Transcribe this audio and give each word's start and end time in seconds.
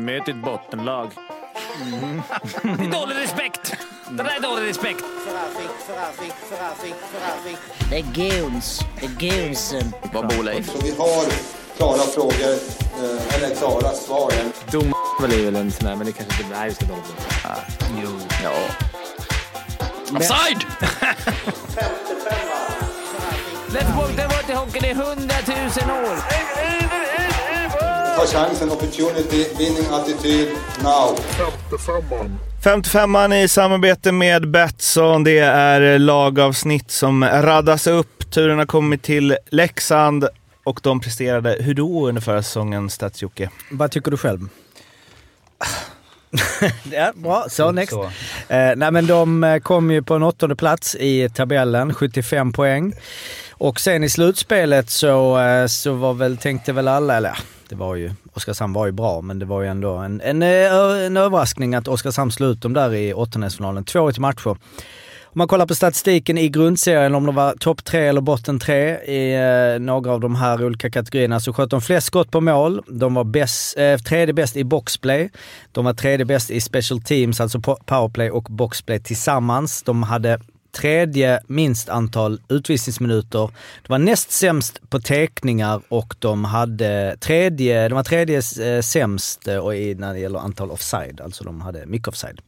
Vi 0.00 0.06
möter 0.06 0.32
ett 0.32 0.44
bottenlag. 0.44 1.10
Mm. 1.82 2.22
Det 2.62 2.68
är 2.84 3.00
dålig 3.00 3.16
respekt! 3.16 3.76
Det 4.10 4.22
där 4.22 4.36
är 4.36 4.40
dålig 4.40 4.68
respekt. 4.68 5.04
Det 7.90 7.98
är 7.98 8.02
goons. 8.02 8.80
Det 9.00 9.06
är 9.06 9.44
goonsen. 9.46 9.92
Vad 10.12 10.28
bor 10.28 10.42
Leif? 10.44 10.66
Så 10.66 10.78
vi 10.82 10.90
har 10.90 11.24
klara 11.76 11.98
frågor, 11.98 12.52
eh, 13.02 13.34
eller 13.34 13.54
klara 13.54 13.92
svar. 13.92 14.32
Dom 14.70 14.94
är 15.22 15.44
väl 15.44 15.56
en 15.56 15.70
sån 15.70 15.88
där, 15.88 15.96
men 15.96 16.06
det 16.06 16.12
kanske 16.12 16.42
inte... 16.42 16.58
Nej, 16.58 16.68
vi 16.68 16.74
ska 16.74 16.84
dra 16.84 16.94
ah, 17.44 17.56
Jo. 18.02 18.08
Ja. 18.44 18.52
Offside! 20.16 20.66
Lätteborg, 23.72 24.14
det 24.16 24.22
har 24.22 24.28
varit 24.28 24.50
i 24.50 24.52
hockeyn 24.52 24.84
i 24.84 24.94
hundratusen 24.94 25.90
år. 25.90 26.16
Ta 28.16 28.26
chansen, 28.26 28.70
opportunity, 28.70 29.46
winning 29.58 29.86
attityd, 29.92 30.48
now. 30.82 31.16
55an 32.62 33.34
i 33.34 33.48
samarbete 33.48 34.12
med 34.12 34.50
Betsson. 34.50 35.24
Det 35.24 35.38
är 35.38 35.98
lagavsnitt 35.98 36.90
som 36.90 37.24
raddas 37.24 37.86
upp. 37.86 38.30
Turen 38.30 38.58
har 38.58 38.66
kommit 38.66 39.02
till 39.02 39.36
Leksand 39.50 40.28
och 40.64 40.80
de 40.82 41.00
presterade 41.00 41.56
hur 41.60 41.74
då 41.74 42.08
under 42.08 42.22
förra 42.22 42.42
säsongen, 42.42 42.90
stats? 42.90 43.22
Vad 43.70 43.90
tycker 43.90 44.10
du 44.10 44.16
själv? 44.16 44.48
ja, 46.92 47.12
bra. 47.14 47.46
Så, 47.48 47.72
next. 47.72 47.92
Så. 47.92 48.04
Eh, 48.48 48.76
nej, 48.76 48.90
men 48.90 49.06
de 49.06 49.44
eh, 49.44 49.58
kom 49.58 49.90
ju 49.90 50.02
på 50.02 50.14
en 50.14 50.22
åttonde 50.22 50.56
plats 50.56 50.94
i 50.94 51.28
tabellen, 51.28 51.94
75 51.94 52.52
poäng. 52.52 52.92
Och 53.50 53.80
sen 53.80 54.04
i 54.04 54.08
slutspelet 54.08 54.90
så, 54.90 55.38
eh, 55.38 55.66
så 55.66 55.92
var 55.92 56.14
väl, 56.14 56.36
tänkte 56.36 56.72
väl 56.72 56.88
alla, 56.88 57.16
eller 57.16 57.38
det 57.70 57.76
var 57.76 57.94
ju, 57.94 58.10
Oskarshamn 58.32 58.72
var 58.72 58.86
ju 58.86 58.92
bra, 58.92 59.20
men 59.20 59.38
det 59.38 59.46
var 59.46 59.62
ju 59.62 59.68
ändå 59.68 59.94
en, 59.96 60.20
en, 60.20 60.42
eh, 60.42 61.06
en 61.06 61.16
överraskning 61.16 61.74
att 61.74 61.88
Oskarshamn 61.88 62.32
slog 62.32 62.50
ut 62.50 62.62
dem 62.62 62.72
där 62.72 62.94
i 62.94 63.14
åttondelsfinalen. 63.14 63.84
Två 63.84 64.10
i 64.10 64.20
matcher. 64.20 64.56
Om 65.32 65.38
man 65.38 65.48
kollar 65.48 65.66
på 65.66 65.74
statistiken 65.74 66.38
i 66.38 66.48
grundserien, 66.48 67.14
om 67.14 67.26
de 67.26 67.34
var 67.34 67.54
topp 67.54 67.84
tre 67.84 68.00
eller 68.00 68.20
botten 68.20 68.58
tre 68.58 68.98
i 68.98 69.34
eh, 69.34 69.80
några 69.80 70.12
av 70.12 70.20
de 70.20 70.34
här 70.34 70.64
olika 70.64 70.90
kategorierna, 70.90 71.40
så 71.40 71.52
sköt 71.52 71.70
de 71.70 71.80
flest 71.80 72.06
skott 72.06 72.30
på 72.30 72.40
mål. 72.40 72.82
De 72.88 73.14
var 73.14 73.24
bäst, 73.24 73.78
eh, 73.78 73.96
tredje 73.96 74.34
bäst 74.34 74.56
i 74.56 74.64
boxplay. 74.64 75.30
De 75.72 75.84
var 75.84 75.94
tredje 75.94 76.26
bäst 76.26 76.50
i 76.50 76.60
special 76.60 77.00
teams, 77.02 77.40
alltså 77.40 77.60
powerplay 77.60 78.30
och 78.30 78.42
boxplay 78.50 79.00
tillsammans. 79.00 79.82
De 79.82 80.02
hade 80.02 80.40
tredje 80.72 81.40
minst 81.46 81.88
antal 81.88 82.40
utvisningsminuter. 82.48 83.50
De 83.82 83.88
var 83.88 83.98
näst 83.98 84.30
sämst 84.30 84.80
på 84.90 85.00
teckningar 85.00 85.80
och 85.88 86.14
de, 86.18 86.44
hade 86.44 87.16
tredje, 87.20 87.88
de 87.88 87.94
var 87.94 88.02
tredje 88.02 88.36
eh, 88.36 88.80
sämst 88.80 89.48
eh, 89.48 89.64
när 89.96 90.12
det 90.12 90.18
gäller 90.18 90.38
antal 90.38 90.70
offside. 90.70 91.20
Alltså 91.20 91.44
de 91.44 91.60
hade 91.60 91.86
mycket 91.86 92.08
offside. 92.08 92.40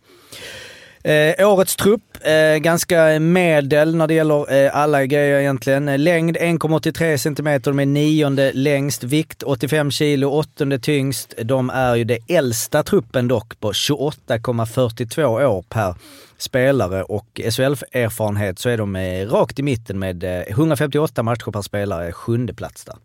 Eh, 1.05 1.49
årets 1.49 1.77
trupp, 1.77 2.19
eh, 2.21 2.57
ganska 2.57 3.21
medel 3.21 3.97
när 3.97 4.07
det 4.07 4.15
gäller 4.15 4.53
eh, 4.53 4.77
alla 4.77 5.07
grejer 5.07 5.41
egentligen. 5.41 5.89
Eh, 5.89 5.99
längd 5.99 6.37
1,83 6.37 7.17
cm, 7.17 7.61
de 7.63 7.79
är 7.79 7.87
nionde 7.87 8.53
längst. 8.55 9.05
Vikt 9.05 9.43
85 9.43 9.91
kilo, 9.91 10.29
åttonde 10.29 10.79
tyngst. 10.79 11.35
De 11.43 11.71
är 11.71 11.95
ju 11.95 12.05
det 12.05 12.19
äldsta 12.29 12.83
truppen 12.83 13.29
dock 13.29 13.61
på 13.61 13.73
28,42 13.73 15.45
år 15.47 15.65
per 15.69 15.95
spelare 16.39 17.03
och 17.03 17.41
SHL-erfarenhet 17.51 18.59
så 18.59 18.69
är 18.69 18.79
de 18.79 18.97
eh, 18.97 19.29
rakt 19.29 19.59
i 19.59 19.63
mitten 19.63 19.99
med 19.99 20.25
eh, 20.25 20.31
158 20.31 21.23
matcher 21.23 21.51
per 21.51 21.63
spelare, 21.63 22.13
sjunde 22.13 22.55
plats 22.55 22.85
där. 22.85 22.97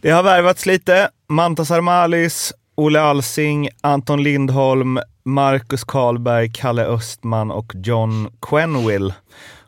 Det 0.00 0.10
har 0.10 0.22
värvats 0.22 0.66
lite. 0.66 1.10
Mantas 1.28 1.70
Armalis, 1.70 2.52
Olle 2.74 3.00
Alsing, 3.00 3.68
Anton 3.80 4.22
Lindholm, 4.22 4.98
Marcus 5.24 5.84
Karlberg, 5.84 6.50
Kalle 6.54 6.84
Östman 6.84 7.50
och 7.50 7.72
John 7.74 8.30
Quenville. 8.40 9.14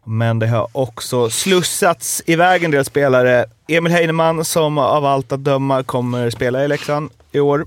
Men 0.05 0.39
det 0.39 0.47
har 0.47 0.69
också 0.73 1.31
slussats 1.31 2.23
iväg 2.27 2.65
en 2.65 2.71
del 2.71 2.85
spelare. 2.85 3.45
Emil 3.69 3.93
Heinemann 3.93 4.45
som 4.45 4.79
av 4.79 5.05
allt 5.05 5.33
att 5.33 5.45
döma 5.45 5.83
kommer 5.83 6.31
spela 6.31 6.65
i 6.65 6.69
Leksand 6.69 7.11
i 7.33 7.41
år. 7.41 7.67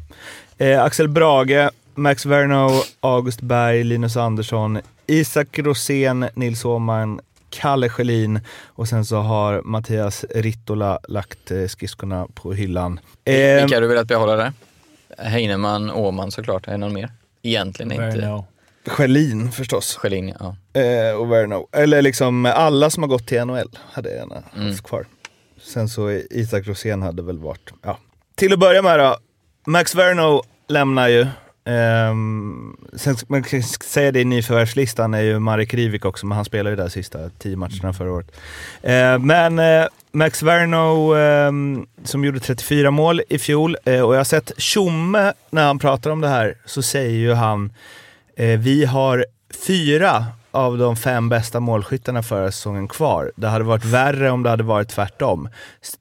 Eh, 0.57 0.83
Axel 0.83 1.07
Brage, 1.07 1.69
Max 1.95 2.25
Verno, 2.25 2.69
August 2.99 3.41
Berg, 3.41 3.83
Linus 3.83 4.17
Andersson, 4.17 4.79
Isak 5.07 5.59
Rosén, 5.59 6.29
Nils 6.33 6.65
Åhman, 6.65 7.19
Kalle 7.49 7.89
Schelin 7.89 8.39
och 8.65 8.87
sen 8.87 9.05
så 9.05 9.17
har 9.17 9.61
Mattias 9.61 10.25
Rittola 10.35 10.99
lagt 11.07 11.51
eh, 11.51 11.65
skridskorna 11.67 12.27
på 12.33 12.53
hyllan. 12.53 12.99
Vilka 13.25 13.75
har 13.75 13.81
du 13.81 13.87
velat 13.87 14.07
behålla 14.07 14.35
där? 14.35 14.53
Heinemann, 15.17 15.91
Åhman 15.91 16.31
såklart. 16.31 16.67
Är 16.67 16.71
det 16.71 16.77
någon 16.77 16.93
mer? 16.93 17.11
Egentligen 17.41 17.91
inte. 17.91 18.43
Schelin 18.87 19.51
förstås. 19.51 19.95
Schelin, 19.95 20.33
ja. 20.39 20.55
Eh, 20.81 21.15
och 21.15 21.31
Verno. 21.31 21.67
Eller 21.71 22.01
liksom 22.01 22.45
alla 22.45 22.89
som 22.89 23.03
har 23.03 23.07
gått 23.07 23.27
till 23.27 23.45
NHL 23.45 23.77
hade 23.91 24.09
jag 24.09 24.17
gärna 24.17 24.43
mm. 24.55 24.67
haft 24.67 24.83
kvar. 24.83 25.05
Sen 25.63 25.89
så 25.89 26.11
Isak 26.11 26.67
Rosén 26.67 27.01
hade 27.01 27.23
väl 27.23 27.37
varit, 27.37 27.71
ja. 27.83 27.97
Till 28.35 28.53
att 28.53 28.59
börja 28.59 28.81
med 28.81 28.99
då, 28.99 29.17
Max 29.65 29.95
Verno 29.95 30.41
lämnar 30.67 31.07
ju. 31.07 31.27
Um, 31.65 32.77
sen 32.93 33.15
man 33.27 33.43
kan 33.43 33.63
säga 33.63 34.11
det 34.11 34.19
i 34.19 34.25
nyförvärvslistan 34.25 35.13
är 35.13 35.21
ju 35.21 35.39
Marek 35.39 35.73
Rivik 35.73 36.05
också, 36.05 36.25
men 36.25 36.35
han 36.35 36.45
spelade 36.45 36.69
ju 36.69 36.75
där 36.75 36.89
sista 36.89 37.29
tio 37.29 37.57
matcherna 37.57 37.93
förra 37.93 38.11
året. 38.11 38.31
Uh, 38.83 39.19
men 39.19 39.59
uh, 39.59 39.87
Max 40.17 40.43
Verno 40.43 41.15
um, 41.15 41.87
som 42.03 42.25
gjorde 42.25 42.39
34 42.39 42.91
mål 42.91 43.21
i 43.29 43.39
fjol 43.39 43.77
uh, 43.87 44.01
och 44.01 44.13
jag 44.13 44.19
har 44.19 44.23
sett 44.23 44.51
Tjomme 44.57 45.33
när 45.49 45.65
han 45.65 45.79
pratar 45.79 46.09
om 46.09 46.21
det 46.21 46.27
här 46.27 46.57
så 46.65 46.81
säger 46.81 47.17
ju 47.17 47.33
han 47.33 47.73
vi 48.59 48.85
har 48.85 49.25
fyra 49.67 50.25
av 50.51 50.77
de 50.77 50.95
fem 50.95 51.29
bästa 51.29 51.59
målskyttarna 51.59 52.23
förra 52.23 52.51
säsongen 52.51 52.87
kvar. 52.87 53.31
Det 53.35 53.47
hade 53.47 53.63
varit 53.63 53.85
värre 53.85 54.31
om 54.31 54.43
det 54.43 54.49
hade 54.49 54.63
varit 54.63 54.89
tvärtom. 54.89 55.49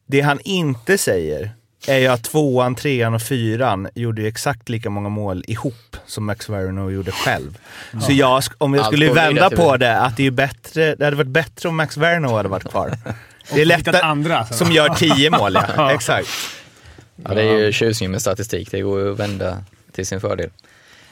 Det 0.06 0.20
han 0.20 0.40
inte 0.44 0.98
säger 0.98 1.50
är 1.88 1.98
ju 1.98 2.06
att 2.06 2.24
tvåan, 2.24 2.74
trean 2.74 3.14
och 3.14 3.22
fyran 3.22 3.88
gjorde 3.94 4.26
exakt 4.26 4.68
lika 4.68 4.90
många 4.90 5.08
mål 5.08 5.44
ihop 5.46 5.96
som 6.06 6.26
Max 6.26 6.48
Verno 6.48 6.90
gjorde 6.90 7.12
själv. 7.12 7.58
Ja. 7.92 8.00
Så 8.00 8.12
jag, 8.12 8.42
om 8.58 8.74
jag 8.74 8.86
skulle 8.86 9.12
vända 9.12 9.50
på 9.50 9.76
det, 9.76 10.00
att 10.00 10.16
det, 10.16 10.26
är 10.26 10.30
bättre, 10.30 10.94
det 10.94 11.04
hade 11.04 11.16
varit 11.16 11.28
bättre 11.28 11.68
om 11.68 11.76
Max 11.76 11.96
Verno 11.96 12.28
hade 12.28 12.48
varit 12.48 12.70
kvar. 12.70 12.90
Det 13.54 13.60
är 13.60 13.64
lättare, 13.64 13.98
andra, 13.98 14.46
som 14.46 14.72
gör 14.72 14.88
tio 14.94 15.30
mål 15.30 15.54
ja. 15.54 15.64
ja. 15.76 15.94
Exakt. 15.94 16.28
Ja, 17.24 17.34
det 17.34 17.42
är 17.42 17.58
ju 17.58 17.72
tjusningen 17.72 18.10
med 18.10 18.20
statistik. 18.20 18.70
Det 18.70 18.80
går 18.80 19.10
att 19.10 19.18
vända 19.18 19.64
till 19.92 20.06
sin 20.06 20.20
fördel. 20.20 20.50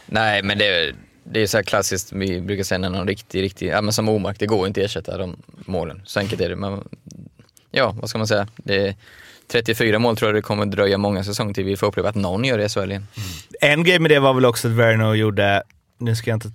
Nej, 0.06 0.42
men 0.42 0.58
det, 0.58 0.94
det 1.24 1.40
är 1.40 1.46
så 1.46 1.56
här 1.56 1.64
klassiskt, 1.64 2.12
vi 2.12 2.40
brukar 2.40 2.64
säga 2.64 2.78
när 2.78 2.90
någon 2.90 3.08
riktig, 3.08 3.42
riktig, 3.42 3.68
ja 3.68 3.80
men 3.80 3.92
som 3.92 4.08
Omark, 4.08 4.38
det 4.38 4.46
går 4.46 4.66
inte 4.66 4.80
att 4.80 4.84
ersätta 4.84 5.18
de 5.18 5.36
målen. 5.48 6.02
Så 6.04 6.20
enkelt 6.20 6.40
är 6.40 6.48
det. 6.48 6.56
Men, 6.56 6.88
ja, 7.70 7.96
vad 8.00 8.10
ska 8.10 8.18
man 8.18 8.26
säga? 8.26 8.48
Det 8.56 8.96
34 9.48 9.98
mål 9.98 10.16
tror 10.16 10.28
jag 10.28 10.34
det 10.34 10.42
kommer 10.42 10.66
dröja 10.66 10.98
många 10.98 11.24
säsonger 11.24 11.54
till 11.54 11.64
vi 11.64 11.76
får 11.76 11.86
uppleva 11.86 12.08
att 12.08 12.14
någon 12.14 12.44
gör 12.44 12.58
det 12.58 12.64
i 12.64 12.68
SHL 12.68 12.90
igen. 12.90 13.06
Mm. 13.16 13.28
En 13.60 13.84
grej 13.84 13.98
med 13.98 14.10
det 14.10 14.18
var 14.18 14.34
väl 14.34 14.44
också 14.44 14.68
att 14.68 14.74
Verno 14.74 15.14
gjorde, 15.14 15.62
nu 15.98 16.16
ska 16.16 16.30
jag 16.30 16.36
inte 16.36 16.50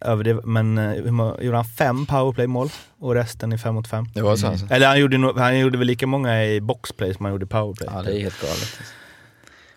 överdriva, 0.00 0.40
men 0.44 0.78
uh, 0.78 0.96
gjorde 1.44 1.56
han 1.56 1.64
fem 1.64 2.06
powerplay-mål 2.06 2.70
och 2.98 3.14
resten 3.14 3.52
i 3.52 3.58
fem 3.58 3.74
mot 3.74 3.88
fem? 3.88 4.06
Det 4.14 4.22
var 4.22 4.36
så 4.36 4.46
alltså. 4.46 4.66
Eller 4.70 4.86
han 4.86 5.00
gjorde, 5.00 5.32
han 5.36 5.58
gjorde 5.58 5.78
väl 5.78 5.86
lika 5.86 6.06
många 6.06 6.44
i 6.44 6.60
boxplay 6.60 7.14
som 7.14 7.24
han 7.24 7.32
gjorde 7.32 7.44
i 7.44 7.48
powerplay. 7.48 7.88
Ja, 7.92 8.02
det 8.02 8.16
är 8.16 8.20
helt 8.20 8.40
galet. 8.40 8.78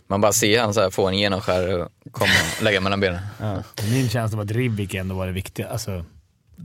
Man 0.08 0.22
bara 0.22 0.32
ser 0.32 0.62
han 0.62 0.74
så 0.74 0.82
här, 0.82 0.90
få 0.90 1.08
en 1.08 1.18
genomskär 1.18 1.80
och 1.80 1.90
komma 2.12 2.32
och 2.58 2.64
lägga 2.64 2.82
mellan 2.82 3.00
benen. 3.00 3.20
Ja. 3.40 3.64
Min 3.92 4.10
känsla 4.10 4.38
var 4.38 4.46
att 4.46 4.52
Rivik 4.52 4.94
ändå 4.94 5.16
var 5.16 5.28
det 5.28 5.34
viktiga. 5.34 5.68
Alltså, 5.68 6.06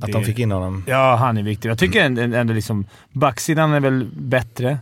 att 0.02 0.12
de 0.12 0.24
fick 0.24 0.38
in 0.38 0.52
honom? 0.52 0.84
Ja, 0.86 1.16
han 1.16 1.36
är 1.36 1.42
viktig. 1.42 1.68
Jag 1.68 1.78
tycker 1.78 2.04
ändå, 2.04 2.22
ändå 2.22 2.54
liksom, 2.54 2.86
backsidan 3.12 3.72
är 3.72 3.80
väl 3.80 4.10
bättre. 4.16 4.78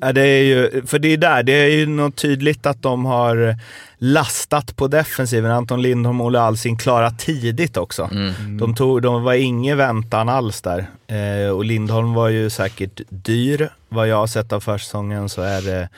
Ja, 0.00 0.12
det 0.12 0.26
är 0.26 0.42
ju, 0.42 0.86
för 0.86 0.98
det 0.98 1.08
är 1.08 1.16
där, 1.16 1.42
det 1.42 1.52
är 1.52 1.68
ju 1.68 1.86
något 1.86 2.16
tydligt 2.16 2.66
att 2.66 2.82
de 2.82 3.04
har 3.04 3.56
lastat 3.98 4.76
på 4.76 4.88
defensiven. 4.88 5.50
Anton 5.50 5.82
Lindholm 5.82 6.20
och 6.20 6.26
Olle 6.26 6.40
Alsing 6.40 6.76
klara 6.76 7.10
tidigt 7.10 7.76
också. 7.76 8.08
Mm. 8.12 8.58
De, 8.58 8.74
tog, 8.74 9.02
de 9.02 9.22
var 9.22 9.34
ingen 9.34 9.76
väntan 9.76 10.28
alls 10.28 10.62
där. 10.62 10.86
Eh, 11.06 11.50
och 11.50 11.64
Lindholm 11.64 12.14
var 12.14 12.28
ju 12.28 12.50
säkert 12.50 13.00
dyr. 13.08 13.70
Vad 13.88 14.08
jag 14.08 14.16
har 14.16 14.26
sett 14.26 14.52
av 14.52 14.60
försäsongen 14.60 15.28
så 15.28 15.42
är 15.42 15.62
det 15.62 15.88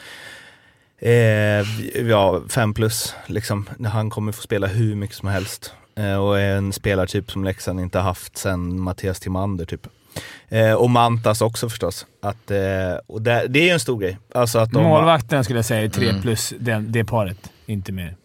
eh, 0.99 1.67
ja, 2.09 2.43
fem 2.49 2.75
plus. 2.75 3.15
Liksom. 3.27 3.69
Han 3.87 4.11
kommer 4.11 4.33
få 4.33 4.43
spela 4.43 4.67
hur 4.67 4.95
mycket 4.95 5.17
som 5.17 5.29
helst. 5.29 5.73
Eh, 5.95 6.17
och 6.17 6.39
är 6.39 6.57
en 6.57 6.73
spelartyp 6.73 7.31
som 7.31 7.45
Leksand 7.45 7.81
inte 7.81 7.99
haft 7.99 8.39
sedan 8.39 8.81
Mattias 8.81 9.21
Timander 9.21 9.65
typ. 9.65 9.87
Eh, 10.49 10.73
och 10.73 10.91
Mantas 10.91 11.41
också 11.41 11.69
förstås. 11.69 12.07
Att, 12.23 12.51
eh, 12.51 12.59
och 13.07 13.23
det, 13.23 13.47
det 13.49 13.61
är 13.61 13.65
ju 13.65 13.71
en 13.71 13.81
stor 13.81 13.99
grej. 13.99 14.19
Alltså 14.35 14.59
att 14.59 14.71
de 14.71 14.83
Målvakten 14.83 15.45
skulle 15.45 15.59
jag 15.59 15.65
säga 15.65 15.83
är 15.83 15.89
tre 15.89 16.09
mm. 16.09 16.23
plus 16.23 16.55
den, 16.59 16.93
det 16.93 17.05
paret, 17.05 17.53
inte 17.67 17.93
mer. 17.93 18.17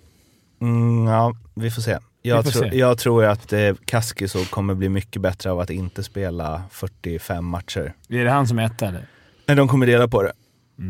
Mm, 0.61 1.07
ja, 1.07 1.35
vi 1.53 1.71
får 1.71 1.81
se. 1.81 1.97
Jag, 2.21 2.45
tro, 2.45 2.65
jag 2.65 2.97
tror 2.97 3.25
att 3.25 3.53
eh, 3.53 3.73
Kaskiso 3.85 4.45
kommer 4.45 4.73
bli 4.73 4.89
mycket 4.89 5.21
bättre 5.21 5.51
av 5.51 5.59
att 5.59 5.69
inte 5.69 6.03
spela 6.03 6.63
45 6.71 7.45
matcher. 7.45 7.93
Är 8.09 8.23
det 8.23 8.31
han 8.31 8.47
som 8.47 8.59
är 8.59 8.65
etta 8.65 8.87
eller? 8.87 9.07
Nej, 9.45 9.57
de 9.57 9.67
kommer 9.67 9.85
dela 9.85 10.07
på 10.07 10.23
det. 10.23 10.31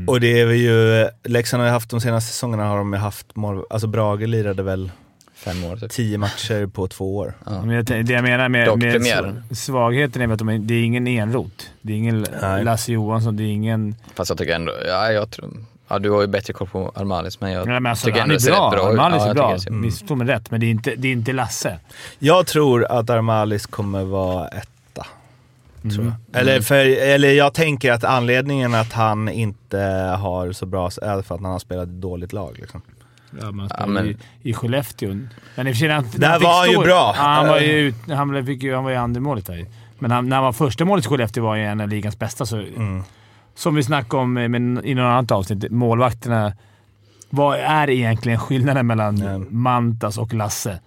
Och 0.07 0.19
det 0.19 0.41
är 0.41 0.51
ju, 0.51 1.07
Leksand 1.23 1.61
har 1.61 1.67
ju 1.67 1.73
haft 1.73 1.89
de 1.89 2.01
senaste 2.01 2.31
säsongerna 2.31 2.67
har 2.67 2.77
de 2.77 2.93
haft 2.93 3.35
mål, 3.35 3.63
alltså 3.69 3.87
Brage 3.87 4.27
lirade 4.27 4.63
väl 4.63 4.91
Fem 5.45 5.63
år 5.63 5.75
typ. 5.75 5.91
tio 5.91 6.17
matcher 6.17 6.67
på 6.67 6.87
två 6.87 7.17
år. 7.17 7.33
Men 7.45 7.69
jag, 7.69 7.85
det 7.85 8.09
jag 8.13 8.23
menar 8.23 8.49
med, 8.49 8.77
med 8.77 9.57
svagheten 9.57 10.21
är 10.21 10.33
att 10.33 10.39
de 10.39 10.67
det 10.67 10.73
är 10.73 10.83
ingen 10.83 11.07
enrot. 11.07 11.69
Det 11.81 11.93
är 11.93 11.97
ingen 11.97 12.25
Nej. 12.41 12.63
Lasse 12.63 12.91
Johansson, 12.91 13.37
det 13.37 13.43
är 13.43 13.47
ingen... 13.47 13.95
Fast 14.15 14.29
jag 14.29 14.37
tycker 14.37 14.55
ändå, 14.55 14.73
ja 14.87 15.11
jag 15.11 15.31
tror, 15.31 15.49
ja 15.87 15.99
du 15.99 16.09
har 16.11 16.21
ju 16.21 16.27
bättre 16.27 16.53
koll 16.53 16.67
på 16.67 16.91
Armalis 16.95 17.39
men 17.41 17.51
jag 17.51 17.67
Nej, 17.67 17.79
men 17.79 17.89
alltså, 17.89 18.05
tycker 18.05 18.19
han 18.19 18.23
ändå 18.29 18.33
är 18.33 18.37
det 18.37 18.41
ser 18.43 18.51
bra. 18.51 18.65
rätt 18.71 18.71
bra 18.71 18.93
ut. 18.93 18.99
Armalis 18.99 19.23
Ja, 19.23 19.29
är 19.29 19.33
bra. 19.33 19.59
ser- 19.59 19.71
Missförstå 19.71 20.15
mig 20.15 20.27
rätt, 20.27 20.51
men 20.51 20.59
det 20.59 20.65
är, 20.65 20.71
inte, 20.71 20.95
det 20.97 21.07
är 21.07 21.11
inte 21.11 21.33
Lasse. 21.33 21.79
Jag 22.19 22.47
tror 22.47 22.85
att 22.91 23.09
Armalis 23.09 23.65
kommer 23.65 24.03
vara 24.03 24.47
etta. 24.47 25.05
Tror 25.81 25.93
Mm. 26.01 26.13
jag. 26.31 26.41
Eller, 26.41 26.61
för, 26.61 26.75
eller 27.01 27.31
jag 27.33 27.53
tänker 27.53 27.91
att 27.91 28.03
anledningen 28.03 28.73
att 28.75 28.93
han 28.93 29.29
inte 29.29 29.77
har 30.19 30.51
så 30.51 30.65
bra 30.65 30.85
är 31.01 31.21
för 31.21 31.35
att 31.35 31.41
han 31.41 31.51
har 31.51 31.59
spelat 31.59 31.83
ett 31.83 32.01
dåligt 32.01 32.33
lag. 32.33 32.57
Liksom. 32.61 32.81
Ja, 33.41 33.51
man 33.51 33.69
Ja, 33.79 33.85
men- 33.85 34.05
i, 34.07 34.17
I 34.41 34.53
Skellefteå. 34.53 35.09
Men 35.55 35.67
i 35.67 35.71
och 35.71 35.75
för 35.75 35.79
sig, 35.79 35.87
när 35.87 35.95
han, 35.95 36.05
Där 36.15 36.29
han 36.29 36.41
var 36.41 36.59
han 36.59 36.71
ju 36.71 36.77
bra. 36.77 37.13
Ja, 37.17 37.23
han 37.23 37.47
var 37.47 37.59
ju, 37.59 37.93
han, 38.07 38.45
fick 38.45 38.63
ju, 38.63 38.75
han 38.75 38.83
var 38.83 38.91
ju 38.91 38.97
andra 38.97 39.21
målet 39.21 39.45
där. 39.45 39.65
Men 39.99 40.11
han, 40.11 40.29
när 40.29 40.35
han 40.35 40.45
var 40.45 40.53
första 40.53 40.85
målet 40.85 41.05
i 41.05 41.07
Skellefteå 41.07 41.43
var 41.43 41.55
ju 41.55 41.63
en 41.63 41.81
av 41.81 41.89
ligans 41.89 42.19
bästa. 42.19 42.45
Så, 42.45 42.57
Mm. 42.57 43.03
Som 43.55 43.75
vi 43.75 43.83
snackade 43.83 44.23
om 44.23 44.37
eh, 44.37 44.47
men, 44.49 44.85
i 44.85 44.93
något 44.95 45.03
annat 45.03 45.31
avsnitt, 45.31 45.71
målvakterna. 45.71 46.53
Vad 47.29 47.59
är 47.59 47.89
egentligen 47.89 48.39
skillnaden 48.39 48.87
mellan 48.87 49.21
Mm. 49.21 49.47
Mantas 49.51 50.17
och 50.17 50.33
Lasse? 50.33 50.79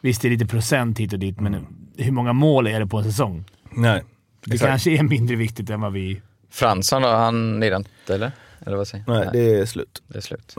Visst, 0.00 0.22
det 0.22 0.28
är 0.28 0.30
lite 0.30 0.46
procent 0.46 0.98
hit 0.98 1.12
och 1.12 1.18
dit, 1.18 1.40
men 1.40 1.66
hur 1.96 2.12
många 2.12 2.32
mål 2.32 2.66
är 2.66 2.80
det 2.80 2.86
på 2.86 2.98
en 2.98 3.04
säsong? 3.04 3.44
Nej. 3.70 4.02
Det 4.44 4.54
Exakt. 4.54 4.70
kanske 4.70 4.90
är 4.90 5.02
mindre 5.02 5.36
viktigt 5.36 5.70
än 5.70 5.80
vad 5.80 5.92
vi... 5.92 6.20
Fransson 6.50 7.02
då, 7.02 7.08
han 7.08 7.60
lirar 7.60 7.76
inte 7.76 8.14
eller? 8.14 8.32
Eller 8.66 8.76
vad 8.76 8.88
säger 8.88 9.04
Nej, 9.08 9.28
det 9.32 9.54
är 9.60 9.66
slut. 9.66 10.02
det 10.08 10.18
är 10.18 10.22
slut. 10.22 10.56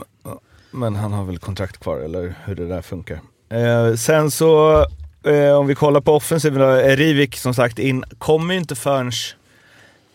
Men 0.76 0.96
han 0.96 1.12
har 1.12 1.24
väl 1.24 1.38
kontrakt 1.38 1.78
kvar, 1.80 1.96
eller 1.98 2.34
hur 2.44 2.54
det 2.54 2.66
där 2.68 2.82
funkar. 2.82 3.20
Eh, 3.50 3.94
sen 3.94 4.30
så, 4.30 4.80
eh, 5.26 5.52
om 5.58 5.66
vi 5.66 5.74
kollar 5.74 6.00
på 6.00 6.12
offensiven 6.14 6.60
då, 6.60 6.74
Rivik 6.74 7.36
som 7.36 7.54
sagt 7.54 7.78
in, 7.78 8.04
kommer 8.18 8.54
ju 8.54 8.60
inte 8.60 8.74
förrän 8.74 9.12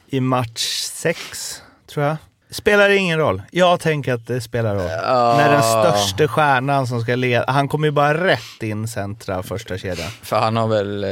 i 0.07 0.19
match 0.19 0.81
sex, 0.81 1.55
tror 1.93 2.05
jag. 2.05 2.17
Spelar 2.49 2.89
ingen 2.89 3.19
roll. 3.19 3.41
Jag 3.51 3.79
tänker 3.79 4.13
att 4.13 4.27
det 4.27 4.41
spelar 4.41 4.75
roll. 4.75 5.37
När 5.37 5.51
den 5.51 5.63
största 5.63 6.27
stjärnan 6.27 6.87
som 6.87 7.01
ska 7.01 7.15
leda, 7.15 7.45
han 7.51 7.67
kommer 7.67 7.87
ju 7.87 7.91
bara 7.91 8.27
rätt 8.27 8.63
in 8.63 8.87
centra 8.87 9.43
första 9.43 9.77
kedjan. 9.77 10.09
För 10.21 10.35
han 10.39 10.55
har 10.57 10.67
väl, 10.67 11.03
eh, 11.03 11.09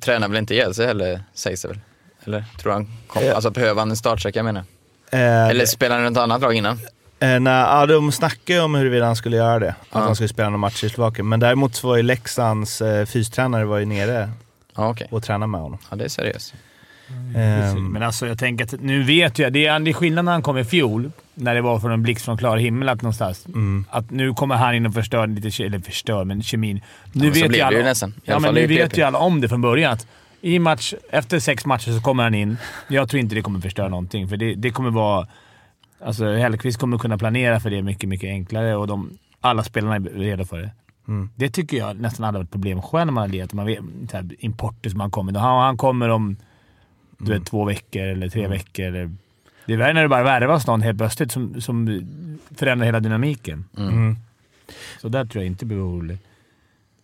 tränar 0.00 0.28
väl 0.28 0.36
inte 0.38 0.54
ihjäl 0.54 0.74
sig 0.74 0.86
heller, 0.86 1.22
sägs 1.34 1.62
det 1.62 1.68
väl? 1.68 1.80
Eller 2.24 2.44
tror 2.62 2.72
han, 2.72 2.86
kom, 3.06 3.22
Ja. 3.24 3.34
alltså 3.34 3.50
behöver 3.50 3.80
han 3.80 3.90
en 3.90 3.96
startsträcka 3.96 4.42
menar? 4.42 4.64
Eh, 5.10 5.48
Eller 5.48 5.66
spelar 5.66 6.00
han 6.00 6.12
något 6.12 6.22
annat 6.22 6.40
lag 6.40 6.54
innan? 6.54 6.80
Eh, 7.20 7.40
nej, 7.40 7.52
ja, 7.52 7.86
de 7.86 8.12
snackade 8.12 8.52
ju 8.58 8.60
om 8.64 8.74
huruvida 8.74 9.06
han 9.06 9.16
skulle 9.16 9.36
göra 9.36 9.58
det. 9.58 9.68
Att 9.68 9.76
Ja. 9.92 10.00
han 10.00 10.14
skulle 10.14 10.28
spela 10.28 10.48
någon 10.50 10.60
match 10.60 10.84
i 10.84 10.88
Slovakien. 10.88 11.28
Men 11.28 11.40
däremot 11.40 11.74
så 11.74 11.88
var 11.88 11.96
ju 11.96 12.02
Leksands 12.02 12.80
eh, 12.82 13.06
fystränare 13.06 13.64
var 13.64 13.78
ju 13.78 13.84
nere 13.86 14.30
Ja 14.76 14.88
okej, 14.88 15.06
och 15.10 15.22
tränade 15.22 15.50
med 15.50 15.60
honom. 15.60 15.78
ja, 15.90 15.96
det 15.96 16.04
är 16.04 16.08
seriöst. 16.08 16.54
Ehm, 17.36 17.86
Men 17.92 18.02
alltså 18.02 18.26
jag 18.26 18.38
tänker 18.38 18.64
att 18.64 18.80
nu 18.80 19.02
vet 19.02 19.38
jag. 19.38 19.52
Det 19.52 19.66
är, 19.66 19.78
det 19.78 19.90
är 19.90 19.92
skillnad 19.92 20.24
när 20.24 20.32
han 20.32 20.42
kom 20.42 20.58
i 20.58 20.64
fjol, 20.64 21.10
när 21.34 21.54
det 21.54 21.60
var 21.60 21.78
från 21.80 21.92
en 21.92 22.02
blixt 22.02 22.24
från 22.24 22.38
klar 22.38 22.56
himmel 22.56 22.88
att 22.88 23.02
någonstans. 23.02 23.46
mm. 23.46 23.84
Att 23.90 24.10
nu 24.10 24.34
kommer 24.34 24.54
han 24.54 24.74
in 24.74 24.86
och 24.86 24.94
förstör 24.94 25.26
lite, 25.26 25.48
ke- 25.48 25.66
eller 25.66 25.78
förstör, 25.78 26.24
men 26.24 26.42
kemin. 26.42 26.80
Nu 27.12 27.24
men 27.24 27.34
så 27.34 27.40
vet 27.40 27.48
blev 27.48 27.52
ju 27.52 27.58
det 27.58 27.66
alla, 27.66 27.76
ju 27.78 27.82
nästan. 27.84 28.10
I 28.10 28.12
Ja, 28.24 28.32
alla 28.32 28.40
men 28.40 28.48
fall 28.48 28.54
nu 28.54 28.60
i 28.60 28.66
vet 28.66 28.98
ju 28.98 29.02
alla 29.02 29.18
om 29.18 29.40
det 29.40 29.48
från 29.48 29.60
början. 29.62 29.92
Att 29.92 30.06
i 30.40 30.58
match, 30.58 30.94
efter 31.10 31.38
sex 31.40 31.66
matcher 31.66 31.92
så 31.92 32.00
kommer 32.00 32.22
han 32.22 32.34
in. 32.34 32.56
Jag 32.88 33.08
tror 33.08 33.20
inte 33.20 33.34
det 33.34 33.42
kommer 33.42 33.60
förstöra 33.60 33.88
någonting, 33.88 34.28
för 34.28 34.36
det, 34.36 34.54
det 34.54 34.70
kommer 34.70 34.90
vara... 34.90 35.26
Alltså 36.04 36.24
Hellkvist 36.24 36.78
kommer 36.78 36.98
kunna 36.98 37.18
planera 37.18 37.60
för 37.60 37.70
det 37.70 37.82
mycket, 37.82 38.08
mycket 38.08 38.28
enklare 38.28 38.76
och 38.76 38.86
de, 38.86 39.18
alla 39.40 39.62
spelarna 39.62 39.96
är 39.96 40.00
redo 40.00 40.44
för 40.44 40.58
det. 40.58 40.70
Mm. 41.08 41.30
Det 41.36 41.50
tycker 41.50 41.76
jag 41.76 42.00
nästan 42.00 42.24
aldrig 42.26 42.40
varit 42.40 42.50
problem 42.50 42.82
själv 42.82 43.06
när 43.06 43.12
man 43.12 43.22
har 43.22 43.28
lirat. 43.28 43.52
Man 43.52 43.66
vet, 43.66 43.80
så 44.10 44.16
här, 44.16 44.28
importer 44.38 44.90
som 44.90 45.00
han 45.00 45.10
kommer. 45.10 45.32
Han, 45.32 45.62
han 45.62 45.76
kommer 45.76 46.08
om 46.08 46.36
du 47.18 47.32
vet, 47.32 47.46
två 47.46 47.64
veckor 47.64 48.02
eller 48.02 48.28
tre 48.28 48.46
veckor. 48.46 48.84
Eller, 48.84 49.10
det 49.66 49.72
är 49.72 49.76
värre 49.76 49.92
när 49.92 50.02
det 50.02 50.08
bara 50.08 50.22
värvas 50.22 50.66
någon 50.66 50.82
helt 50.82 50.98
plötsligt 50.98 51.32
som, 51.32 51.60
som 51.60 51.86
förändrar 52.54 52.86
hela 52.86 53.00
dynamiken. 53.00 53.64
Mm. 53.76 54.16
Så 55.00 55.08
där 55.08 55.24
tror 55.24 55.44
jag 55.44 55.46
inte 55.46 55.66
blir 55.66 55.86
orolig. 55.86 56.18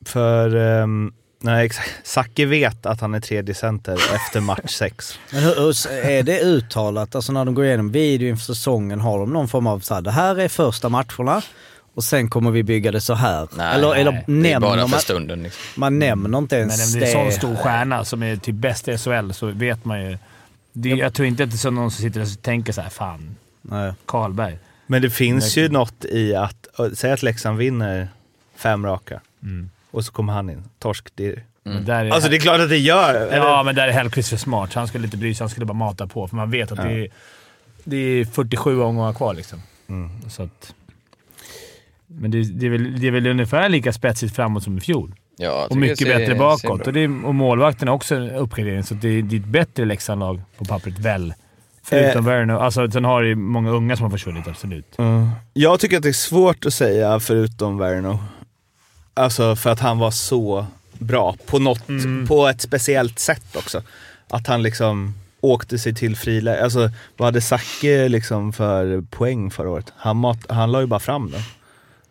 För, 0.05 0.57
ehm, 0.57 1.13
nej 1.41 1.67
exakt. 1.67 1.91
Zacke 2.05 2.47
vet 2.47 2.87
att 2.87 3.01
han 3.01 3.15
är 3.15 3.21
tredje 3.21 3.55
center 3.55 3.95
efter 4.15 4.41
match 4.41 4.75
sex. 4.75 5.19
Men 5.33 5.43
hur, 5.43 5.55
hur, 5.55 5.93
är 5.93 6.23
det 6.23 6.41
uttalat, 6.41 7.15
alltså 7.15 7.33
när 7.33 7.45
de 7.45 7.55
går 7.55 7.65
igenom 7.65 7.93
video 7.93 8.29
inför 8.29 8.45
säsongen, 8.45 9.01
har 9.01 9.19
de 9.19 9.33
någon 9.33 9.49
form 9.49 9.67
av 9.67 9.81
så 9.81 9.95
här, 9.95 10.01
det 10.01 10.11
här 10.11 10.41
är 10.41 10.49
första 10.49 10.89
matcherna 10.89 11.43
och 11.95 12.05
sen 12.05 12.31
kommer 12.31 12.51
vi 12.51 12.63
bygga 12.63 12.93
det 12.93 13.01
så 13.01 13.15
här? 13.15 13.49
Nej, 13.57 13.75
eller 13.75 13.89
nej. 13.89 14.01
eller 14.01 14.43
Det 14.43 14.53
är 14.53 14.61
bara 14.61 14.77
man, 14.77 14.89
för 14.89 14.99
stunden 14.99 15.43
liksom. 15.43 15.81
man 15.81 15.99
nämner 15.99 16.39
inte 16.39 16.57
Men 16.57 16.71
ens 16.71 16.95
om 16.95 17.01
det 17.01 17.13
är 17.13 17.25
en 17.25 17.33
sån 17.33 17.39
stor 17.39 17.57
stjärna 17.57 18.05
som 18.05 18.23
är 18.23 18.37
typ 18.37 18.55
bäst 18.55 18.89
i 18.89 18.99
SHL 18.99 19.31
så 19.33 19.47
vet 19.47 19.85
man 19.85 20.03
ju. 20.03 20.19
Det, 20.73 20.89
jag 20.89 21.15
tror 21.15 21.29
inte 21.29 21.45
att 21.45 21.51
det 21.51 21.55
är 21.55 21.59
så 21.59 21.71
någon 21.71 21.91
som 21.91 22.03
sitter 22.03 22.21
och 22.21 22.43
tänker 22.43 22.73
så 22.73 22.81
här, 22.81 22.91
fan, 22.91 23.37
Nej. 23.63 23.93
Karlberg. 24.07 24.59
Men 24.87 25.03
det 25.03 25.11
finns 25.11 25.57
ju 25.57 25.69
något 25.69 26.05
i 26.05 26.35
att, 26.35 26.67
säg 26.95 27.13
att 27.13 27.23
Leksand 27.23 27.59
vinner 27.59 28.09
fem 28.57 28.87
raka 28.87 29.21
och 29.97 30.05
så 30.05 30.13
kommer 30.13 30.33
han 30.33 30.51
in. 30.51 30.65
Torsk. 30.79 31.09
Det, 31.15 31.39
där 31.87 32.05
är, 32.05 32.11
alltså 32.11 32.31
det 32.31 32.37
är 32.37 32.41
klart 32.41 32.61
att 32.61 32.69
det 32.69 32.79
gör. 32.79 33.15
eller? 33.15 33.37
Ja, 33.37 33.63
men 33.63 33.75
där 33.75 33.89
är 33.89 33.93
Hellkvist 33.93 34.29
för 34.29 34.37
smart. 34.37 34.75
Han 34.75 34.89
skulle 34.89 35.05
inte 35.05 35.17
bry 35.17 35.35
sig. 35.35 35.45
Han 35.45 35.51
skulle 35.51 35.67
bara 35.67 35.73
mata 35.75 36.07
på, 36.07 36.29
för 36.29 36.37
man 36.37 36.51
vet 36.51 36.73
att 36.73 36.79
det, 36.83 36.93
är, 36.93 37.09
det 37.85 37.97
är 37.97 38.25
47 38.25 38.81
omgångar 38.83 39.13
kvar. 39.13 39.35
Liksom. 39.35 39.63
Mm. 39.89 40.11
Så 40.31 40.43
att, 40.43 40.75
men 42.07 42.31
det, 42.31 42.43
det, 42.43 42.67
är 42.67 42.71
väl, 42.71 43.01
det 43.01 43.07
är 43.07 43.11
väl 43.11 43.27
ungefär 43.27 43.69
lika 43.69 43.93
spetsigt 43.93 44.37
framåt 44.37 44.63
som 44.63 44.79
i 44.79 44.81
fjol. 44.81 45.15
Ja, 45.37 45.67
Och 45.71 45.77
mycket 45.77 45.99
ser- 45.99 46.07
bättre 46.07 46.27
ser 46.27 46.35
bakåt. 46.35 46.87
Och, 46.87 46.93
det 46.93 47.01
är, 47.01 47.27
och 47.27 47.35
målvakten 47.35 47.89
är 47.89 47.93
också 47.93 48.15
en 48.15 48.31
uppgradering, 48.31 48.83
så 48.85 48.95
det 48.95 49.09
är, 49.09 49.23
det 49.23 49.37
är 49.37 49.41
ett 49.41 49.47
bättre 49.47 49.85
Leksandlag 49.85 50.41
på 50.59 50.65
pappret, 50.65 50.99
väl? 50.99 51.35
Förutom 51.83 52.27
Eh. 52.27 52.33
Werner. 52.33 52.55
Alltså, 52.55 52.91
sen 52.91 53.05
har 53.05 53.23
det 53.23 53.35
många 53.35 53.71
unga 53.71 53.97
som 53.97 54.05
har 54.05 54.11
försvunnit, 54.11 54.49
absolut. 54.49 54.99
Mm. 54.99 55.29
Jag 55.53 55.81
tycker 55.81 55.97
att 55.97 56.03
det 56.03 56.09
är 56.09 56.13
svårt 56.13 56.67
att 56.67 56.75
säga 56.75 57.21
förutom 57.21 57.79
Verno. 57.79 58.19
Alltså 59.17 59.57
för 59.57 59.71
att 59.71 59.81
han 59.81 59.99
var 59.99 60.11
så 60.11 60.67
bra 60.93 61.37
på 61.47 61.59
något, 61.59 61.89
Mm. 61.89 62.27
på 62.27 62.47
ett 62.49 62.61
speciellt 62.61 63.19
sätt 63.19 63.57
också. 63.57 63.83
Att 64.29 64.47
han 64.47 64.63
liksom 64.63 65.15
åkte 65.41 65.79
sig 65.79 65.95
till 65.95 66.17
friläge. 66.17 66.65
Alltså 66.65 66.91
vad 67.17 67.27
hade 67.27 67.41
Zacke 67.41 68.09
liksom 68.09 68.53
för 68.53 69.01
poäng 69.11 69.51
förra 69.51 69.71
året? 69.71 69.93
Han, 69.97 70.17
mat, 70.17 70.39
han 70.49 70.73
la 70.73 70.81
ju 70.81 70.87
bara 70.87 71.01
fram 71.01 71.31
den. 71.31 71.41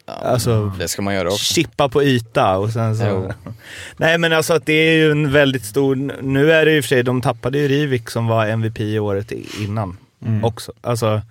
Ja, 0.05 0.13
Alltså, 0.13 0.71
det 0.79 0.87
ska 0.87 1.01
man 1.01 1.13
göra 1.15 1.27
också. 1.27 1.53
chippa 1.53 1.89
på 1.89 2.03
yta 2.03 2.57
och 2.57 2.69
sen 2.69 2.97
så... 2.97 3.03
Jo. 3.05 3.31
Nej 3.97 4.17
men 4.17 4.33
alltså 4.33 4.53
att 4.53 4.65
det 4.65 4.73
är 4.73 4.93
ju 4.93 5.11
en 5.11 5.31
väldigt 5.31 5.65
stor... 5.65 5.95
Nu 6.21 6.51
är 6.51 6.65
det 6.65 6.71
ju 6.71 6.81
för 6.81 6.87
sig, 6.89 7.03
de 7.03 7.21
tappade 7.21 7.57
ju 7.57 7.67
Rivik 7.67 8.09
som 8.09 8.27
var 8.27 8.45
MVP 8.47 8.79
i 8.79 8.99
året 8.99 9.31
innan 9.59 9.97
också. 10.43 10.71
Alltså, 10.81 11.21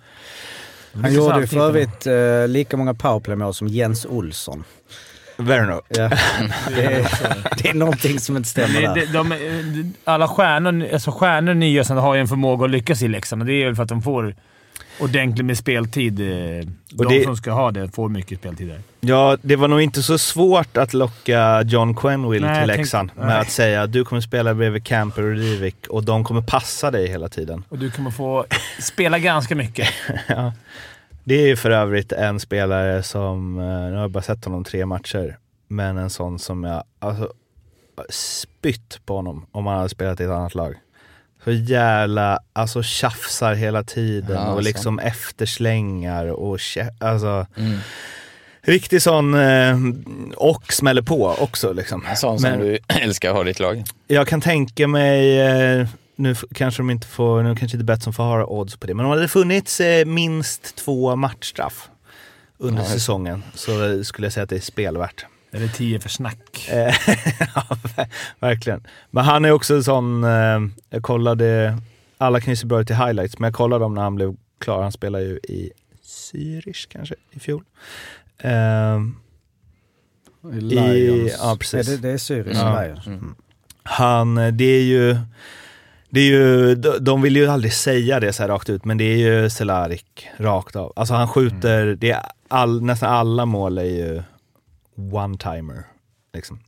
Han 0.93 1.13
gjorde 1.13 1.39
ju 1.39 1.47
för 1.47 1.59
övrigt 1.59 2.07
eh, 2.07 2.47
lika 2.47 2.77
många 2.77 2.93
powerplay-mål 2.93 3.53
som 3.53 3.67
Jens 3.67 4.05
Olsson. 4.05 4.63
Verno. 5.37 5.81
Ja. 5.89 6.09
Det, 6.75 6.83
är, 6.85 7.07
det 7.63 7.69
är 7.69 7.73
någonting 7.73 8.19
som 8.19 8.37
inte 8.37 8.49
stämmer 8.49 8.81
där. 8.81 8.95
det, 8.95 9.05
de, 9.05 9.29
de, 9.29 9.93
alla 10.03 10.27
stjärnor, 10.27 10.87
alltså 10.93 11.11
stjärnor 11.11 11.53
nya 11.53 11.83
som 11.83 11.97
har 11.97 12.15
ju 12.15 12.21
en 12.21 12.27
förmåga 12.27 12.65
att 12.65 12.71
lyckas 12.71 13.01
i 13.01 13.07
Leksand 13.07 13.41
och 13.41 13.45
det 13.45 13.53
är 13.61 13.65
väl 13.65 13.75
för 13.75 13.83
att 13.83 13.89
de 13.89 14.01
får 14.01 14.35
ordentligt 14.99 15.45
med 15.45 15.57
speltid. 15.57 16.19
eh, 16.19 16.25
De 16.89 17.07
det- 17.09 17.23
som 17.23 17.37
ska 17.37 17.51
ha 17.51 17.71
det 17.71 17.95
får 17.95 18.09
mycket 18.09 18.39
speltid 18.39 18.67
där. 18.67 18.79
Ja, 18.99 19.37
det 19.41 19.55
var 19.55 19.67
nog 19.67 19.81
inte 19.81 20.03
så 20.03 20.17
svårt 20.17 20.77
att 20.77 20.93
locka 20.93 21.61
John 21.61 21.95
Quenville 21.95 22.47
Nej, 22.47 22.59
till 22.67 22.77
Leksand 22.77 23.09
tänkte- 23.09 23.19
med 23.25 23.27
nej. 23.35 23.41
att 23.41 23.51
säga 23.51 23.81
att 23.81 23.91
du 23.91 24.05
kommer 24.05 24.21
spela 24.21 24.53
bredvid 24.53 24.83
Camper 24.85 25.23
och 25.23 25.31
Rivik 25.35 25.87
och 25.89 26.03
de 26.03 26.23
kommer 26.23 26.41
passa 26.41 26.91
dig 26.91 27.07
hela 27.07 27.29
tiden. 27.29 27.63
Och 27.69 27.77
du 27.79 27.91
kommer 27.91 28.11
få 28.11 28.45
spela 28.79 29.19
ganska 29.19 29.55
mycket. 29.55 29.87
ja. 30.27 30.53
Det 31.27 31.35
är 31.35 31.47
ju 31.47 31.55
för 31.55 31.71
övrigt 31.71 32.11
en 32.11 32.39
spelare 32.39 33.03
som, 33.03 33.59
eh, 33.59 33.65
nu 33.65 33.93
har 33.93 34.01
jag 34.01 34.11
bara 34.11 34.23
sett 34.23 34.45
honom 34.45 34.63
tre 34.63 34.85
matcher, 34.85 35.37
men 35.67 35.97
en 35.97 36.09
sån 36.09 36.39
som 36.39 36.63
jag 36.63 36.83
alltså, 36.99 37.31
spytt 38.09 38.99
på 39.05 39.15
honom 39.15 39.45
om 39.51 39.65
han 39.65 39.77
hade 39.77 39.89
spelat 39.89 40.19
i 40.19 40.23
ett 40.23 40.29
annat 40.29 40.55
lag. 40.55 40.75
Så 41.43 41.51
jävla, 41.51 42.39
alltså 42.53 42.83
tjafsar 42.83 43.53
hela 43.53 43.83
tiden 43.83 44.35
Ja, 44.35 44.47
och 44.51 44.55
så. 44.57 44.61
liksom 44.61 44.99
efterslängar 44.99 46.25
och 46.27 46.59
alltså 46.99 47.45
Mm. 47.57 47.77
Riktig 48.67 49.01
sån, 49.01 49.33
eh, 49.33 49.77
och 50.35 50.73
smäller 50.73 51.01
på 51.01 51.27
också 51.39 51.73
liksom. 51.73 52.05
En 52.09 52.15
sån 52.15 52.39
som 52.39 52.49
Men- 52.49 52.59
du 52.59 52.77
älskar 52.87 53.29
att 53.29 53.35
ha 53.35 53.41
i 53.43 53.45
ditt 53.47 53.59
lag. 53.59 53.83
Jag 54.07 54.27
kan 54.27 54.41
tänka 54.41 54.87
mig, 54.87 55.39
eh, 55.41 55.87
nu 56.15 56.35
kanske 56.53 56.79
de 56.79 56.89
inte 56.89 57.07
får, 57.07 57.43
nu 57.43 57.55
kanske 57.55 57.77
inte 57.77 57.85
Betsson 57.85 58.13
får 58.13 58.23
ha 58.23 58.45
odds 58.45 58.75
på 58.77 58.87
det, 58.87 58.93
men 58.93 59.05
om 59.05 59.11
det 59.11 59.17
hade 59.17 59.27
funnits 59.27 59.79
eh, 59.81 60.05
minst 60.05 60.75
två 60.75 61.15
matchstraff 61.15 61.89
under 62.57 62.81
det. 62.83 62.89
säsongen 62.89 63.43
så 63.53 63.85
eh, 63.93 64.01
skulle 64.01 64.25
jag 64.25 64.33
säga 64.33 64.43
att 64.43 64.49
det 64.49 64.55
är 64.55 64.59
spelvärt. 64.59 65.25
Eller 65.51 65.67
tio 65.67 65.99
för 65.99 66.09
snack. 66.09 66.67
Eh, 66.69 66.77
ja, 67.55 67.63
ver- 67.95 68.07
verkligen. 68.39 68.87
Men 69.11 69.23
han 69.25 69.45
är 69.45 69.51
också 69.51 69.75
en 69.75 69.83
sån, 69.83 70.23
eh, 70.23 70.59
jag 70.89 71.03
kollade, 71.03 71.77
alla 72.17 72.41
kan 72.41 72.51
ju 72.51 72.55
se 72.57 72.65
bra 72.65 72.81
ut 72.81 72.89
i 72.89 72.93
highlights, 72.93 73.39
men 73.39 73.47
jag 73.47 73.53
kollade 73.55 73.83
dem 73.85 73.93
när 73.93 74.01
han 74.01 74.15
blev 74.15 74.35
klar. 74.59 74.81
Han 74.83 74.91
spelar 74.91 75.19
ju 75.19 75.37
i 75.43 75.71
Zürich 76.05 76.87
kanske 76.89 77.15
i 77.31 77.39
fjol. 77.39 77.63
Ehm, 78.39 79.15
Lions. 80.51 81.33
ja, 81.39 81.55
precis. 81.59 81.87
Ja, 81.87 81.95
det, 81.95 82.01
det 82.01 82.09
är 82.09 82.17
Sirius 82.17 82.57
Ja. 82.57 82.81
Lions. 82.81 83.07
Mm. 83.07 83.35
Han, 83.83 84.35
det 84.35 84.63
är 84.65 84.83
ju, 84.83 85.17
det 86.15 86.21
är 86.21 86.31
ju, 86.31 86.75
de- 86.99 87.21
vill 87.21 87.35
ju 87.35 87.47
aldrig 87.47 87.73
säga 87.73 88.19
det 88.19 88.33
så 88.33 88.43
rakt 88.43 88.69
ut, 88.69 88.85
men 88.85 88.97
det 88.97 89.03
är 89.03 89.17
ju 89.17 89.49
Cehlárik 89.49 90.27
rakt 90.37 90.75
av. 90.75 90.93
Alltså 90.95 91.13
han 91.13 91.27
skjuter, 91.27 91.95
det 91.95 92.11
är 92.11 92.21
all, 92.47 92.81
nästan 92.81 93.09
alla 93.13 93.45
mål 93.45 93.77
är 93.77 93.83
ju 93.83 94.23
one-timer. 94.95 95.83
Liksom. 96.33 96.59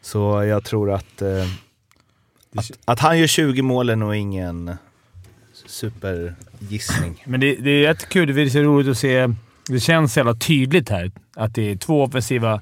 Så 0.00 0.44
jag 0.44 0.64
tror 0.64 0.92
att, 0.92 1.22
eh, 1.22 1.44
att, 2.56 2.70
att 2.84 3.00
han 3.00 3.18
gör 3.18 3.26
20 3.26 3.62
mål 3.62 3.90
är 3.90 3.96
nog 3.96 4.14
ingen 4.14 4.76
supergissning. 5.66 7.22
Men 7.26 7.40
det, 7.40 7.54
det 7.56 7.70
är 7.70 7.82
jättekul. 7.82 8.34
Det 8.34 8.42
är 8.42 8.48
så 8.48 8.58
roligt 8.58 8.88
att 8.88 8.98
se. 8.98 9.28
Det 9.68 9.80
känns 9.80 10.12
så 10.12 10.18
jävla 10.20 10.34
tydligt 10.34 10.88
här 10.88 11.10
att 11.36 11.54
det 11.54 11.70
är 11.72 11.76
två 11.76 12.02
offensiva, 12.02 12.60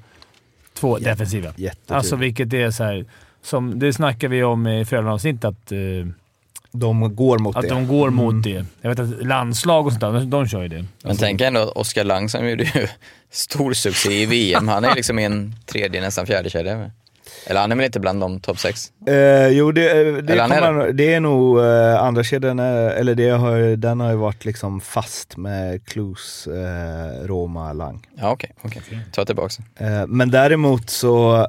två 0.73 0.99
Jätte- 0.99 1.09
defensiva. 1.11 1.47
Jättetydligt. 1.55 1.91
Alltså 1.91 2.15
vilket 2.15 2.53
är 2.53 2.71
så 2.71 2.83
här, 2.83 3.05
som 3.41 3.79
Det 3.79 3.93
snackar 3.93 4.27
vi 4.27 4.43
om 4.43 4.67
i 4.67 4.85
Frölunda-avsnittet, 4.85 5.45
att, 5.45 5.71
eh, 5.71 5.77
de 6.79 7.15
går 7.15 7.37
mot 7.39 7.55
att 7.55 7.61
det. 7.61 7.67
de 7.69 7.87
går 7.87 8.09
mot 8.09 8.31
Mm. 8.31 8.41
det. 8.41 8.65
Jag 8.81 8.89
vet 8.89 8.99
att 8.99 9.25
landslag 9.25 9.85
och 9.85 9.91
sånt 9.91 10.01
där, 10.01 10.11
de, 10.13 10.29
de 10.29 10.47
kör 10.47 10.61
ju 10.61 10.67
det. 10.67 10.85
Men 11.03 11.17
tänk 11.17 11.41
ändå, 11.41 11.61
Oskar 11.75 12.03
Lang 12.03 12.29
som 12.29 12.49
gjorde 12.49 12.63
ju 12.63 12.87
stor 13.31 13.73
succé 13.73 14.21
i 14.21 14.25
VM. 14.25 14.67
Han 14.67 14.83
är 14.85 14.95
liksom 14.95 15.19
i 15.19 15.23
en 15.23 15.55
tredje, 15.65 16.01
nästan 16.01 16.25
fjärde 16.25 16.49
kedja. 16.49 16.91
Eller 17.47 17.61
han 17.61 17.71
är 17.71 17.75
väl 17.75 17.85
inte 17.85 17.99
bland 17.99 18.19
de 18.21 18.39
topp 18.39 18.59
sex? 18.59 18.91
Eh, 19.07 19.47
jo, 19.47 19.71
det, 19.71 19.91
eh, 20.07 20.13
det, 20.15 20.33
är 20.33 20.47
kommer, 20.47 20.91
det 20.91 21.13
är 21.13 21.19
nog 21.19 21.57
uh, 21.59 22.01
andra 22.03 22.23
kedjan, 22.23 22.59
är- 22.59 22.89
eller 22.89 23.15
det 23.15 23.29
har, 23.29 23.75
den 23.75 23.99
har 23.99 24.09
ju 24.09 24.15
varit 24.17 24.45
liksom 24.45 24.81
fast 24.81 25.37
med 25.37 25.85
Klus, 25.85 26.47
eh, 26.47 27.25
Roma, 27.27 27.73
Lang. 27.73 28.07
Ja, 28.17 28.31
okej. 28.31 28.51
okej. 28.61 28.81
Ta 29.11 29.25
tillbaka. 29.25 29.53
Eh, 29.79 30.07
men 30.07 30.31
däremot 30.31 30.89
så, 30.89 31.47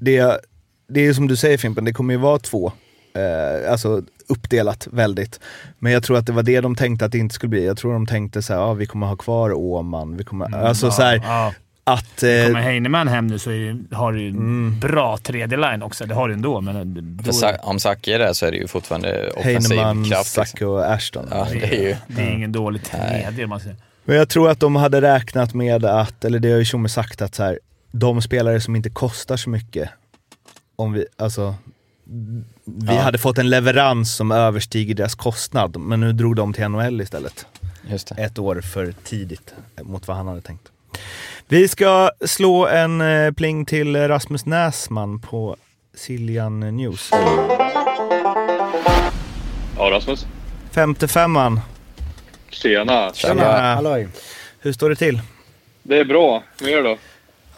det, 0.00 0.40
det 0.88 1.06
är 1.06 1.12
som 1.12 1.28
du 1.28 1.36
säger 1.36 1.58
Fimpen, 1.58 1.84
det 1.84 1.92
kommer 1.92 2.14
ju 2.14 2.20
vara 2.20 2.38
två. 2.38 2.72
Eh, 3.14 3.70
alltså 3.72 4.02
uppdelat 4.26 4.88
väldigt. 4.92 5.40
Men 5.78 5.92
jag 5.92 6.02
tror 6.02 6.16
att 6.18 6.26
det 6.26 6.32
var 6.32 6.42
det 6.42 6.60
de 6.60 6.76
tänkte 6.76 7.04
att 7.04 7.12
det 7.12 7.18
inte 7.18 7.34
skulle 7.34 7.50
bli. 7.50 7.66
Jag 7.66 7.76
tror 7.76 7.92
de 7.92 8.06
tänkte 8.06 8.42
så 8.42 8.52
här, 8.52 8.60
ja 8.60 8.72
vi 8.72 8.86
kommer 8.86 9.06
ha 9.06 9.16
kvar 9.16 9.52
Åman, 9.52 10.16
vi 10.16 10.24
kommer, 10.24 10.56
alltså 10.56 10.90
så 10.90 11.02
här, 11.02 11.14
Mm, 11.16 11.28
Ja, 11.28 11.52
att... 11.84 12.22
ja. 12.22 12.44
Kommer 12.46 12.60
Eh, 12.60 12.64
Heinemann 12.64 13.08
hem 13.08 13.26
nu 13.26 13.38
så 13.38 13.50
är 13.50 13.58
det, 13.90 13.96
har 13.96 14.12
du 14.12 14.22
ju 14.22 14.28
en 14.28 14.36
Mm. 14.36 14.80
bra 14.80 15.16
tredje 15.16 15.58
line 15.58 15.82
också. 15.82 16.06
Det 16.06 16.14
har 16.14 16.28
du 16.28 16.34
ändå, 16.34 16.60
men... 16.60 17.16
Då, 17.16 17.24
För 17.24 17.32
Sa- 17.32 17.56
om 17.62 17.80
Zacke 17.80 18.14
är 18.14 18.18
där 18.18 18.32
så 18.32 18.46
är 18.46 18.50
det 18.50 18.56
ju 18.56 18.66
fortfarande 18.66 19.30
offensiv 19.30 19.76
Heinemann, 19.78 20.04
kraft. 20.04 20.36
Liksom. 20.36 20.44
Zacke 20.44 20.64
och 20.66 20.92
Ashton. 20.92 21.26
Ja, 21.30 21.46
det 21.52 21.76
är 21.76 21.82
ju... 21.88 21.96
det 22.08 22.22
är 22.22 22.30
ingen 22.30 22.52
dålig 22.52 22.84
tredje 22.84 23.46
man 23.46 23.60
säger. 23.60 23.76
Men 24.04 24.16
jag 24.16 24.28
tror 24.28 24.50
att 24.50 24.60
de 24.60 24.76
hade 24.76 25.00
räknat 25.00 25.54
med 25.54 25.84
att, 25.84 26.24
eller 26.24 26.38
det 26.38 26.50
har 26.50 26.58
ju 26.58 26.64
Tjomme 26.64 26.88
sagt 26.88 27.22
att 27.22 27.34
så 27.34 27.42
här, 27.42 27.58
de 27.92 28.22
spelare 28.22 28.60
som 28.60 28.76
inte 28.76 28.90
kostar 28.90 29.36
så 29.36 29.50
mycket, 29.50 29.88
om 30.76 30.92
vi, 30.92 31.06
alltså, 31.16 31.54
vi 32.64 32.94
Ja. 32.94 33.00
hade 33.00 33.18
fått 33.18 33.38
en 33.38 33.50
leverans 33.50 34.16
som 34.16 34.32
överstiger 34.32 34.94
deras 34.94 35.14
kostnad, 35.14 35.76
men 35.76 36.00
nu 36.00 36.12
drog 36.12 36.36
de 36.36 36.52
till 36.52 36.68
NHL 36.68 37.00
istället. 37.00 37.46
Just 37.88 38.06
det. 38.16 38.22
Ett 38.22 38.38
år 38.38 38.60
för 38.60 38.94
tidigt 39.04 39.54
mot 39.82 40.08
vad 40.08 40.16
han 40.16 40.26
hade 40.28 40.40
tänkt. 40.40 40.68
Vi 41.48 41.68
ska 41.68 42.10
slå 42.26 42.66
en 42.66 43.00
eh, 43.00 43.32
pling 43.32 43.66
till 43.66 43.96
Rasmus 44.08 44.46
Näsman 44.46 45.20
på 45.20 45.56
Siljan 45.94 46.60
News. 46.60 47.10
Ja, 49.76 49.90
Rasmus. 49.90 50.26
55an. 50.72 51.60
Tjena. 52.50 53.10
Tjena. 53.14 53.74
Halloj. 53.74 54.08
Hur 54.60 54.72
står 54.72 54.90
det 54.90 54.96
till? 54.96 55.20
Det 55.82 55.98
är 55.98 56.04
bra. 56.04 56.42
Mer 56.62 56.82
då? 56.82 56.98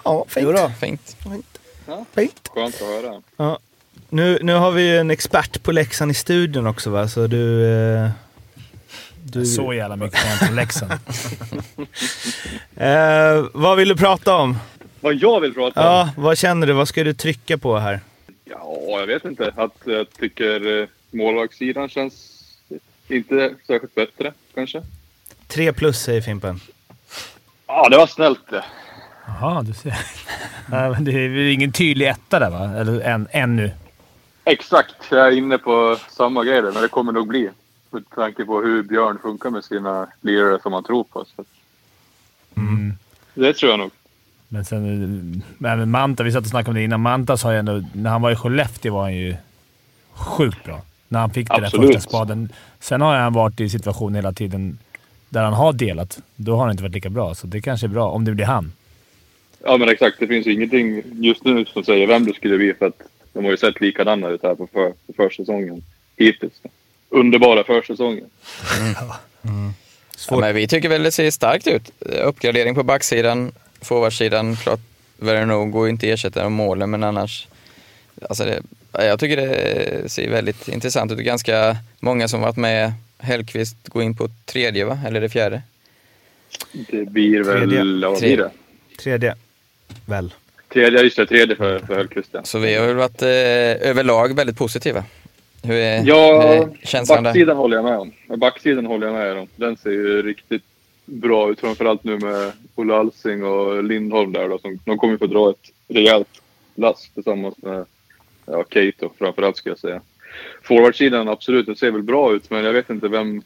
Ja, 0.05 0.25
fint. 0.29 0.47
Jo 0.47 0.53
då. 0.53 0.71
Fint. 0.81 1.17
fint. 2.15 2.51
Skönt 2.55 2.75
att 2.75 2.81
höra. 2.81 3.23
Ja. 3.37 3.59
Nu, 4.09 4.39
nu 4.43 4.55
har 4.55 4.71
vi 4.71 4.83
ju 4.83 4.99
en 4.99 5.11
expert 5.11 5.63
på 5.63 5.73
Leksand 5.73 6.11
i 6.11 6.15
studion 6.15 6.67
också 6.67 6.91
va, 6.91 7.09
så 7.09 7.27
du... 7.27 7.65
Eh, 7.65 8.11
du 9.25 9.47
Så 9.47 9.75
jävla 9.75 9.97
mycket 9.97 10.21
kan 10.21 10.31
jag 10.31 10.43
inte 10.43 10.55
Leksand. 10.55 10.93
eh, 12.77 13.47
vad 13.53 13.77
vill 13.77 13.89
du 13.89 13.97
prata 13.97 14.35
om? 14.35 14.59
Vad 15.01 15.15
jag 15.15 15.41
vill 15.41 15.55
prata 15.55 15.81
om? 15.81 15.87
Ja, 15.87 16.11
vad 16.17 16.39
känner 16.39 16.67
du? 16.67 16.73
Vad 16.73 16.89
ska 16.89 17.05
du 17.05 17.15
trycka 17.15 17.59
på 17.59 17.79
här? 17.79 18.01
Ja, 18.45 18.79
jag 18.87 19.07
vet 19.07 19.25
inte. 19.25 19.53
Att 19.57 19.77
jag 19.85 20.07
tycker 20.19 20.81
eh, 20.81 20.89
målvaktssidan 21.11 21.89
känns 21.89 22.43
inte 23.09 23.55
särskilt 23.67 23.95
bättre, 23.95 24.33
kanske. 24.55 24.83
Tre 25.47 25.73
plus 25.73 26.01
säger 26.01 26.21
Fimpen. 26.21 26.61
Ja, 27.67 27.89
det 27.89 27.97
var 27.97 28.07
snällt 28.07 28.51
det. 28.51 28.65
Jaha, 29.27 29.63
du 29.63 29.73
ser. 29.73 29.97
Det 31.01 31.13
är 31.13 31.51
ingen 31.51 31.73
tydlig 31.73 32.09
etta 32.09 32.39
där 32.39 32.51
va? 32.51 32.81
Eller 32.81 33.01
än, 33.01 33.29
ännu. 33.31 33.71
Exakt. 34.49 34.95
Jag 35.11 35.27
är 35.27 35.31
inne 35.31 35.59
på 35.59 35.97
samma 36.11 36.45
grej 36.45 36.63
där, 36.63 36.73
men 36.73 36.83
det 36.83 36.89
kommer 36.89 37.13
nog 37.13 37.27
bli. 37.27 37.51
Med 37.91 38.11
tanke 38.15 38.45
på 38.45 38.61
hur 38.63 38.83
Björn 38.83 39.19
funkar 39.23 39.51
med 39.51 39.65
sina 39.65 40.07
lirare 40.21 40.59
som 40.63 40.73
man 40.73 40.85
tror 40.85 41.05
på. 41.05 41.25
Mm. 42.57 42.93
Det 43.35 43.53
tror 43.53 43.71
jag 43.71 43.79
nog. 43.79 43.91
Men 44.49 44.65
sen, 44.65 45.43
även 45.65 45.91
Manta, 45.91 46.23
vi 46.23 46.33
satt 46.33 46.45
och 46.45 46.51
snackade 46.51 46.71
om 46.71 46.75
det 46.75 46.83
innan. 46.83 47.01
Mantas 47.01 47.43
har 47.43 47.53
ju 47.53 47.59
ändå, 47.59 47.83
när 47.93 48.11
han 48.11 48.23
var 48.23 48.31
i 48.31 48.37
Skellefteå 48.37 48.95
var 48.95 49.03
han 49.03 49.17
ju 49.17 49.37
sjukt 50.13 50.65
bra. 50.65 50.83
När 51.09 51.21
han 51.21 51.31
fick 51.31 51.49
den 51.49 51.63
där 51.63 51.71
första 51.71 52.01
spaden. 52.01 52.49
Sen 52.81 53.01
har 53.01 53.17
han 53.17 53.33
varit 53.33 53.61
i 53.61 53.69
situationer 53.69 54.19
hela 54.19 54.33
tiden 54.33 54.79
där 55.29 55.43
han 55.43 55.53
har 55.53 55.73
delat. 55.73 56.19
Då 56.37 56.57
har 56.57 56.63
han 56.63 56.71
inte 56.71 56.83
varit 56.83 56.95
lika 56.95 57.11
bra, 57.11 57.35
så 57.35 57.47
det 57.47 57.61
kanske 57.61 57.87
är 57.87 57.89
bra 57.89 58.11
om 58.11 58.25
det 58.25 58.33
blir 58.33 58.45
han. 58.45 58.73
Ja, 59.65 59.77
men 59.77 59.89
exakt. 59.89 60.17
Det 60.19 60.27
finns 60.27 60.47
ju 60.47 60.53
ingenting 60.53 61.03
just 61.13 61.45
nu 61.45 61.65
som 61.65 61.85
säger 61.85 62.07
vem 62.07 62.25
det 62.25 62.35
skulle 62.35 62.57
bli 62.57 62.75
för 62.75 62.87
att 62.87 63.03
de 63.37 63.45
har 63.45 63.51
ju 63.51 63.57
sett 63.57 63.81
likadana 63.81 64.29
ut 64.29 64.43
här 64.43 64.55
på, 64.55 64.67
för, 64.67 64.93
på 65.07 65.13
försäsongen 65.17 65.83
hittills. 66.17 66.53
Underbara 67.09 67.65
försäsongen. 67.65 68.31
Ja, 70.29 70.41
men 70.41 70.55
vi 70.55 70.69
tycker 70.69 70.89
väl 70.89 71.03
det 71.03 71.13
ser 71.13 71.31
starkt 71.31 71.67
ut. 71.67 71.91
Uppgradering 72.01 72.75
på 72.75 72.83
backsidan, 72.83 73.53
forwardsidan. 73.81 74.57
Klart, 74.57 74.81
Verno 75.17 75.65
går 75.65 75.89
inte 75.89 76.11
ersätta 76.11 76.43
de 76.43 76.53
målen, 76.53 76.91
men 76.91 77.05
annars... 77.05 77.49
Alltså 78.29 78.45
det, 78.45 78.63
ja, 78.93 79.05
jag 79.05 79.21
tycker 79.21 79.37
det 79.37 80.09
ser 80.09 80.31
väldigt 80.31 80.69
intressant 80.69 81.13
ut. 81.13 81.19
Ganska 81.19 81.77
många 82.01 82.29
som 82.29 82.41
varit 82.41 82.57
med. 82.57 82.93
Hellqvist 83.19 83.77
går 83.89 84.03
in 84.03 84.17
på 84.17 84.29
tredje, 84.45 84.85
va? 84.85 84.99
Eller 85.07 85.21
det 85.21 85.29
fjärde? 85.29 85.63
Det 86.73 87.11
blir 87.11 87.43
väl... 87.43 88.19
Tredje. 88.19 88.37
Det? 88.37 88.51
Tredje. 88.99 89.35
Väl. 90.07 90.35
Tredje, 90.73 91.03
just 91.03 91.17
det. 91.17 91.27
Tredje 91.27 91.57
för, 91.57 91.79
för 91.79 91.97
Hellkvist, 91.97 92.29
ja. 92.33 92.43
Så 92.45 92.59
vi 92.59 92.75
har 92.75 92.87
väl 92.87 92.97
varit 92.97 93.23
eh, 93.23 93.29
överlag 93.91 94.37
väldigt 94.37 94.59
positiva. 94.59 95.05
Hur 95.63 95.75
är, 95.75 95.99
hur 96.01 96.09
Ja, 96.09 96.43
är 96.43 96.69
känslan 96.83 97.23
där? 97.23 97.31
backsidan 97.31 97.57
håller 97.57 97.77
jag 97.77 97.85
med 97.85 97.99
om. 97.99 98.13
Backsidan 98.39 98.87
håller 98.87 99.07
jag 99.07 99.15
med 99.15 99.37
om. 99.37 99.49
Den 99.57 99.77
ser 99.77 99.91
ju 99.91 100.23
riktigt 100.23 100.63
bra 101.05 101.51
ut. 101.51 101.61
Framförallt 101.61 102.05
nu 102.05 102.19
med 102.19 102.53
Olle 102.75 102.95
Alsing 102.95 103.45
och 103.45 103.85
Lindholm 103.85 104.33
där 104.33 104.49
då. 104.49 104.59
Som, 104.59 104.79
de 104.85 104.99
kommer 104.99 105.15
ju 105.15 105.19
få 105.19 105.27
dra 105.27 105.51
ett 105.51 105.71
rejält 105.89 106.43
lass 106.75 107.11
tillsammans 107.15 107.55
med 107.59 107.85
ja, 108.47 108.63
Kate 108.63 108.93
då, 108.99 109.13
framförallt 109.19 109.57
skulle 109.57 109.71
jag 109.73 109.79
säga. 109.79 110.01
Forwardsidan 110.63 111.29
absolut, 111.29 111.67
det 111.67 111.77
ser 111.77 111.91
väl 111.91 112.03
bra 112.03 112.33
ut. 112.35 112.51
Men 112.51 112.65
jag 112.65 112.73
vet 112.73 112.91
inte 112.91 113.09
vem, 113.09 113.43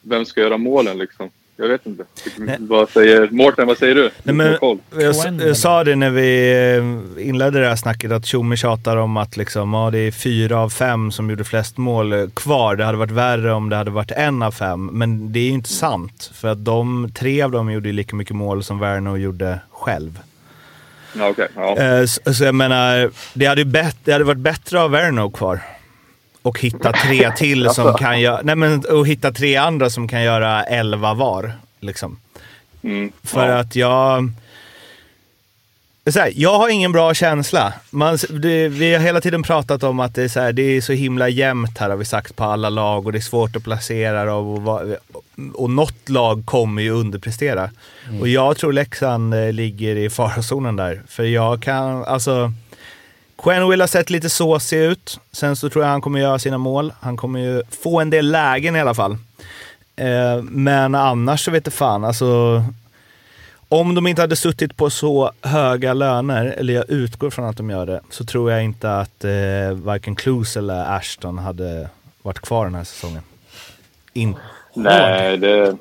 vem 0.00 0.24
ska 0.24 0.40
göra 0.40 0.56
målen 0.58 0.98
liksom. 0.98 1.30
Jag 1.62 1.68
vet 1.68 1.86
inte. 1.86 2.04
Nej. 2.36 2.56
Vad 2.60 2.90
säger 2.90 3.28
Mårten, 3.30 3.66
vad 3.66 3.78
säger 3.78 3.94
du? 3.94 4.10
Nej, 4.22 4.34
men, 4.34 4.56
jag, 4.60 4.78
jag 5.40 5.56
sa 5.56 5.84
det 5.84 5.96
när 5.96 6.10
vi 6.10 6.52
eh, 7.18 7.28
inledde 7.28 7.60
det 7.60 7.68
här 7.68 7.76
snacket 7.76 8.12
att 8.12 8.26
Tjomme 8.26 8.56
tjatar 8.56 8.96
om 8.96 9.16
att 9.16 9.36
liksom, 9.36 9.74
ja, 9.74 9.90
det 9.90 9.98
är 9.98 10.10
fyra 10.10 10.58
av 10.58 10.70
fem 10.70 11.10
som 11.10 11.30
gjorde 11.30 11.44
flest 11.44 11.76
mål 11.76 12.30
kvar. 12.34 12.76
Det 12.76 12.84
hade 12.84 12.98
varit 12.98 13.10
värre 13.10 13.52
om 13.52 13.68
det 13.68 13.76
hade 13.76 13.90
varit 13.90 14.10
en 14.10 14.42
av 14.42 14.50
fem. 14.50 14.86
Men 14.92 15.32
det 15.32 15.38
är 15.38 15.44
ju 15.44 15.50
inte 15.50 15.68
sant. 15.68 16.30
För 16.34 16.48
att 16.48 16.64
de, 16.64 17.10
tre 17.14 17.42
av 17.42 17.50
dem 17.50 17.72
gjorde 17.72 17.92
lika 17.92 18.16
mycket 18.16 18.36
mål 18.36 18.64
som 18.64 18.78
Werner 18.78 19.16
gjorde 19.16 19.58
själv. 19.70 20.18
Ja, 21.18 21.28
okej. 21.28 21.48
Ja. 21.56 21.76
Eh, 21.76 22.04
Så, 22.06 22.34
så 22.34 22.44
jag 22.44 22.54
menar, 22.54 23.10
det 23.34 23.46
hade, 23.46 23.60
ju 23.60 23.64
bett, 23.64 23.96
det 24.04 24.12
hade 24.12 24.24
varit 24.24 24.38
bättre 24.38 24.80
av 24.80 24.90
Verno 24.90 25.30
kvar. 25.30 25.60
Och 26.42 26.60
hitta 26.60 26.92
tre 26.92 27.32
till 27.36 27.70
som 27.74 27.94
kan 27.94 28.20
göra... 28.20 28.40
Nej 28.42 28.56
men 28.56 28.84
och 28.84 29.06
hitta 29.06 29.32
tre 29.32 29.56
andra 29.56 29.90
som 29.90 30.08
kan 30.08 30.22
göra 30.22 30.64
elva 30.64 31.14
var. 31.14 31.52
Liksom. 31.80 32.18
Mm. 32.82 33.12
För 33.22 33.48
ja. 33.48 33.58
att 33.58 33.76
jag... 33.76 34.30
Så 36.10 36.20
här, 36.20 36.32
jag 36.36 36.58
har 36.58 36.68
ingen 36.68 36.92
bra 36.92 37.14
känsla. 37.14 37.72
Man, 37.90 38.18
det, 38.30 38.68
vi 38.68 38.94
har 38.94 39.00
hela 39.00 39.20
tiden 39.20 39.42
pratat 39.42 39.82
om 39.82 40.00
att 40.00 40.14
det 40.14 40.22
är, 40.22 40.28
så 40.28 40.40
här, 40.40 40.52
det 40.52 40.62
är 40.62 40.80
så 40.80 40.92
himla 40.92 41.28
jämnt 41.28 41.78
här 41.78 41.90
har 41.90 41.96
vi 41.96 42.04
sagt 42.04 42.36
på 42.36 42.44
alla 42.44 42.70
lag 42.70 43.06
och 43.06 43.12
det 43.12 43.18
är 43.18 43.20
svårt 43.20 43.56
att 43.56 43.64
placera 43.64 44.24
dem. 44.24 44.46
Och, 44.46 44.62
va- 44.62 44.82
och 45.54 45.70
något 45.70 46.08
lag 46.08 46.46
kommer 46.46 46.82
ju 46.82 46.90
underprestera. 46.90 47.70
Och 48.20 48.28
jag 48.28 48.56
tror 48.56 48.72
Leksand 48.72 49.34
eh, 49.34 49.52
ligger 49.52 49.96
i 49.96 50.10
farozonen 50.10 50.76
där. 50.76 51.02
För 51.08 51.24
jag 51.24 51.62
kan, 51.62 52.04
alltså... 52.04 52.52
Quenwill 53.42 53.80
har 53.80 53.88
sett 53.88 54.10
lite 54.10 54.30
såsig 54.30 54.78
ut. 54.78 55.20
Sen 55.32 55.56
så 55.56 55.68
tror 55.70 55.84
jag 55.84 55.90
han 55.90 56.00
kommer 56.00 56.20
göra 56.20 56.38
sina 56.38 56.58
mål. 56.58 56.92
Han 57.00 57.16
kommer 57.16 57.40
ju 57.40 57.62
få 57.82 58.00
en 58.00 58.10
del 58.10 58.30
lägen 58.30 58.76
i 58.76 58.80
alla 58.80 58.94
fall. 58.94 59.12
Eh, 59.96 60.42
men 60.42 60.94
annars 60.94 61.44
så 61.44 61.50
vet 61.50 61.66
jag 61.66 61.72
fan, 61.72 62.04
alltså. 62.04 62.62
Om 63.68 63.94
de 63.94 64.06
inte 64.06 64.22
hade 64.22 64.36
suttit 64.36 64.76
på 64.76 64.90
så 64.90 65.32
höga 65.42 65.94
löner, 65.94 66.46
eller 66.46 66.74
jag 66.74 66.90
utgår 66.90 67.30
från 67.30 67.44
att 67.44 67.56
de 67.56 67.70
gör 67.70 67.86
det, 67.86 68.00
så 68.10 68.24
tror 68.24 68.50
jag 68.52 68.64
inte 68.64 68.98
att 68.98 69.24
eh, 69.24 69.72
varken 69.72 70.14
Clues 70.14 70.56
eller 70.56 70.96
Ashton 70.96 71.38
hade 71.38 71.88
varit 72.22 72.40
kvar 72.40 72.64
den 72.64 72.74
här 72.74 72.84
säsongen. 72.84 73.22
In- 74.12 74.36
Nej, 74.74 75.36
det... 75.36 75.76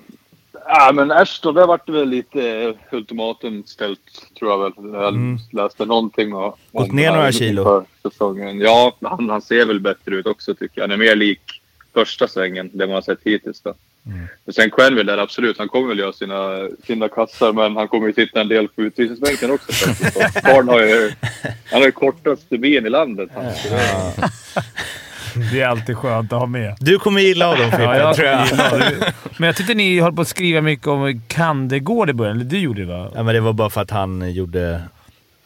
Ja, 0.68 0.92
men 0.94 1.12
Ashton, 1.12 1.56
där 1.56 1.68
vart 1.68 1.86
det 1.86 1.92
väl 1.92 2.10
lite 2.10 2.74
ultimatum 2.92 3.64
ställt, 3.68 4.00
tror 4.42 4.52
jag 4.52 4.58
väl. 4.58 4.94
Jag 4.94 5.08
Mm. 5.16 5.38
läste 5.52 5.86
någonting 5.86 6.34
om 6.34 6.54
Gått 6.72 6.92
ner 6.92 7.12
några 7.12 7.32
kilo. 7.32 7.86
Säsongen. 8.02 8.60
Ja, 8.60 8.98
han, 9.02 9.30
han 9.30 9.42
ser 9.42 9.66
väl 9.66 9.80
bättre 9.80 10.16
ut 10.16 10.26
också 10.26 10.56
tycker 10.56 10.82
jag. 10.82 10.84
Han 10.84 10.92
är 10.92 10.98
mer 10.98 11.16
lik 11.16 11.62
första 11.94 12.28
svängen, 12.28 12.70
det 12.74 12.86
man 12.88 12.94
har 12.94 13.02
sett 13.02 13.20
hittills. 13.24 13.62
Då. 13.62 13.74
Mm. 14.06 14.28
Men 14.46 14.54
sen 14.54 14.70
Quenneville 14.72 15.12
där, 15.12 15.18
absolut. 15.18 15.58
Han 15.58 15.68
kommer 15.70 15.88
väl 15.88 16.00
göra 16.00 16.14
sina, 16.14 16.68
sina 16.88 17.10
kassar, 17.10 17.54
men 17.54 17.76
han 17.76 17.88
kommer 17.88 18.08
ju 18.08 18.14
sitta 18.14 18.42
en 18.42 18.48
del 18.48 18.68
på 18.68 18.82
utvisningsbänken 18.82 19.52
också. 19.52 19.72
faktiskt. 19.72 20.18
Och 20.58 20.64
har 20.66 20.80
ju, 20.82 21.12
han 21.72 21.80
har 21.82 21.86
ju 21.86 21.92
kortast 21.92 22.50
ben 22.50 22.86
i 22.86 22.90
landet. 22.90 23.30
Han. 23.34 23.44
Det- 25.52 25.62
är 25.62 25.68
alltid 25.68 25.98
skönt 25.98 26.34
att 26.34 26.40
ha 26.40 26.46
med. 26.46 26.76
Du 26.80 27.00
kommer 27.00 27.22
gilla 27.22 27.46
honom 27.48 27.70
Frippe, 27.72 27.84
Ja, 27.84 27.96
jag 27.98 28.16
tror 28.16 28.28
jag. 28.28 28.44
Men 29.38 29.48
jag 29.48 29.56
tyckte 29.56 29.74
ni 29.74 30.00
höll 30.00 30.14
på 30.14 30.22
att 30.22 30.28
skriva 30.28 30.62
mycket 30.62 30.88
om 30.88 31.22
Kandegård 31.28 32.10
i 32.10 32.14
början. 32.14 32.36
Eller 32.36 32.46
du 32.50 32.60
gjorde 32.60 32.82
det 32.86 32.88
va? 32.94 33.12
Ja, 33.16 33.24
men 33.24 33.36
det 33.36 33.42
var 33.42 33.54
bara 33.54 33.70
för 33.70 33.82
att 33.82 33.92
han 33.92 34.34
gjorde, 34.34 34.82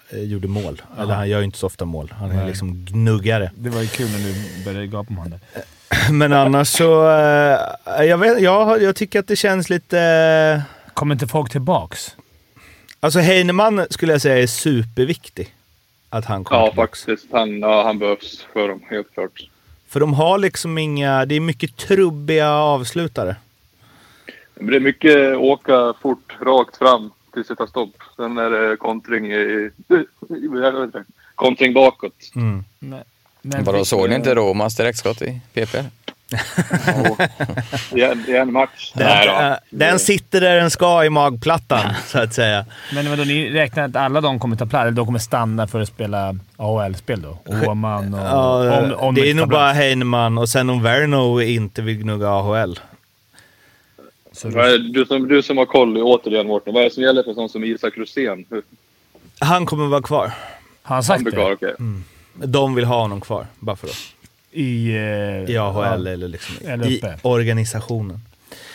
eh, 0.10 0.20
gjorde 0.20 0.48
mål. 0.48 0.82
Eller 1.00 1.14
han 1.14 1.30
gör 1.30 1.40
ju 1.40 1.46
inte 1.46 1.58
så 1.58 1.68
ofta 1.68 1.86
mål. 1.86 2.14
Han 2.20 2.32
är 2.32 2.36
Nej. 2.36 2.48
liksom 2.48 2.86
gnuggare. 2.86 3.52
Det 3.56 3.70
var 3.70 3.82
ju 3.82 3.88
kul 3.88 4.08
när 4.12 4.18
du 4.20 4.64
började 4.66 4.88
gapa 4.88 5.10
om 5.10 5.18
honom. 5.18 5.40
Men 6.12 6.34
annars 6.34 6.68
så... 6.68 7.10
eh, 7.10 8.04
jag, 8.06 8.18
vet, 8.18 8.42
jag, 8.42 8.82
jag 8.82 8.96
tycker 8.96 9.20
att 9.20 9.28
det 9.28 9.36
känns 9.36 9.70
lite... 9.70 10.00
eh, 10.00 10.62
Kommer 10.94 11.16
inte 11.16 11.28
folk 11.28 11.52
tillbaks? 11.52 12.16
Alltså 13.00 13.20
Heinemann 13.20 13.86
skulle 13.90 14.12
jag 14.12 14.22
säga 14.22 14.38
är 14.44 14.48
superviktig. 14.48 15.54
Att 16.10 16.26
han 16.26 16.44
kommer 16.44 16.62
Ja, 16.62 16.68
tillbaks. 16.70 17.06
faktiskt. 17.06 17.28
Han, 17.32 17.60
ja, 17.60 17.84
han 17.84 18.00
behövs 18.00 18.46
för 18.54 18.68
dem, 18.68 18.82
helt 18.90 19.14
klart. 19.14 19.32
För 19.96 20.00
de 20.00 20.14
har 20.14 20.38
liksom 20.38 20.78
inga... 20.78 21.26
Det 21.26 21.36
är 21.36 21.40
mycket 21.40 21.78
trubbiga 21.78 22.50
avslutare. 22.50 23.36
Men 24.56 24.68
det 24.68 24.76
är 24.76 24.80
mycket 24.80 25.38
åka 25.38 25.94
fort, 26.02 26.36
rakt 26.42 26.78
fram 26.78 27.12
tills 27.34 27.48
det 27.48 27.56
tar 27.56 27.68
stopp. 27.68 27.96
Sen 28.16 28.38
är 28.38 28.50
det 28.50 28.78
kontring 28.78 29.32
i... 29.32 29.72
kontring 31.36 31.74
bakåt. 31.74 32.32
Mm. 32.36 32.64
Nej. 32.80 33.04
Men 33.42 33.64
Vadå, 33.64 33.86
såg 33.86 34.10
ni 34.10 34.16
inte 34.16 34.36
Romas 34.36 34.76
direktskott 34.76 35.22
i 35.22 35.42
PP? 35.54 35.76
I 37.96 38.02
en, 38.02 38.26
I 38.28 38.36
en 38.36 38.54
match. 38.54 38.92
Den, 38.96 39.08
Nej 39.08 39.28
då. 39.28 39.58
den 39.78 40.00
sitter 40.00 40.42
där 40.42 40.56
den 40.56 40.70
ska 40.72 41.06
i 41.06 41.10
magplattan, 41.10 41.94
så 42.08 42.20
att 42.20 42.34
säga. 42.34 42.66
Men 42.94 43.10
vadå, 43.10 43.24
ni 43.24 43.50
räknar 43.50 43.84
att 43.84 43.96
alla 43.96 44.22
de 44.22 44.40
kommer 44.40 44.56
ta 44.56 44.66
plats? 44.66 44.82
Eller 44.82 44.92
de 44.92 45.06
kommer 45.06 45.20
stanna 45.20 45.68
för 45.68 45.80
att 45.82 45.88
spela 45.88 46.36
AHL-spel 46.58 47.22
då? 47.22 47.38
Åman 47.70 48.14
och... 48.14 48.20
Ja, 48.20 48.80
om, 48.82 48.94
om 48.94 49.16
det 49.16 49.22
de 49.22 49.30
är 49.30 49.34
nog 49.34 49.50
bara. 49.50 49.72
Heinemann 49.72 50.38
och 50.38 50.50
sen 50.50 50.70
om 50.70 50.84
Verno 50.84 51.42
inte 51.42 51.82
vill 51.82 51.98
gnugga 51.98 52.30
AHL. 52.30 52.80
Så 54.32 54.48
är- 54.48 54.94
Du 54.94 55.06
som, 55.06 55.28
du 55.28 55.44
som 55.44 55.58
har 55.58 55.66
koll, 55.66 55.98
återigen 55.98 56.48
Mårten. 56.48 56.74
Vad 56.74 56.82
är 56.84 56.90
det 56.90 56.94
som 56.94 57.04
gäller 57.04 57.24
för 57.24 57.34
sån 57.34 57.50
som 57.50 57.64
Isak 57.64 57.98
Rosén? 57.98 58.46
Han 59.40 59.66
kommer 59.66 59.86
vara 59.88 60.02
kvar. 60.02 60.22
Har 60.26 60.32
han 60.84 60.96
Han 60.96 61.04
sagt 61.04 61.24
blir 61.24 61.34
kvar, 61.34 61.50
det? 61.50 61.54
okej. 61.56 61.74
De 62.34 62.76
vill 62.76 62.86
ha 62.86 63.02
honom 63.02 63.22
kvar, 63.22 63.46
bara 63.60 63.76
för 63.76 63.88
att. 63.88 63.96
I... 64.56 64.90
eh, 64.96 65.54
I 65.54 65.58
AHL 65.58 65.86
ja, 65.86 65.94
eller 65.94 66.28
liksom 66.28 66.56
Eller 66.68 66.88
i 66.88 67.02
organisationen. 67.22 68.22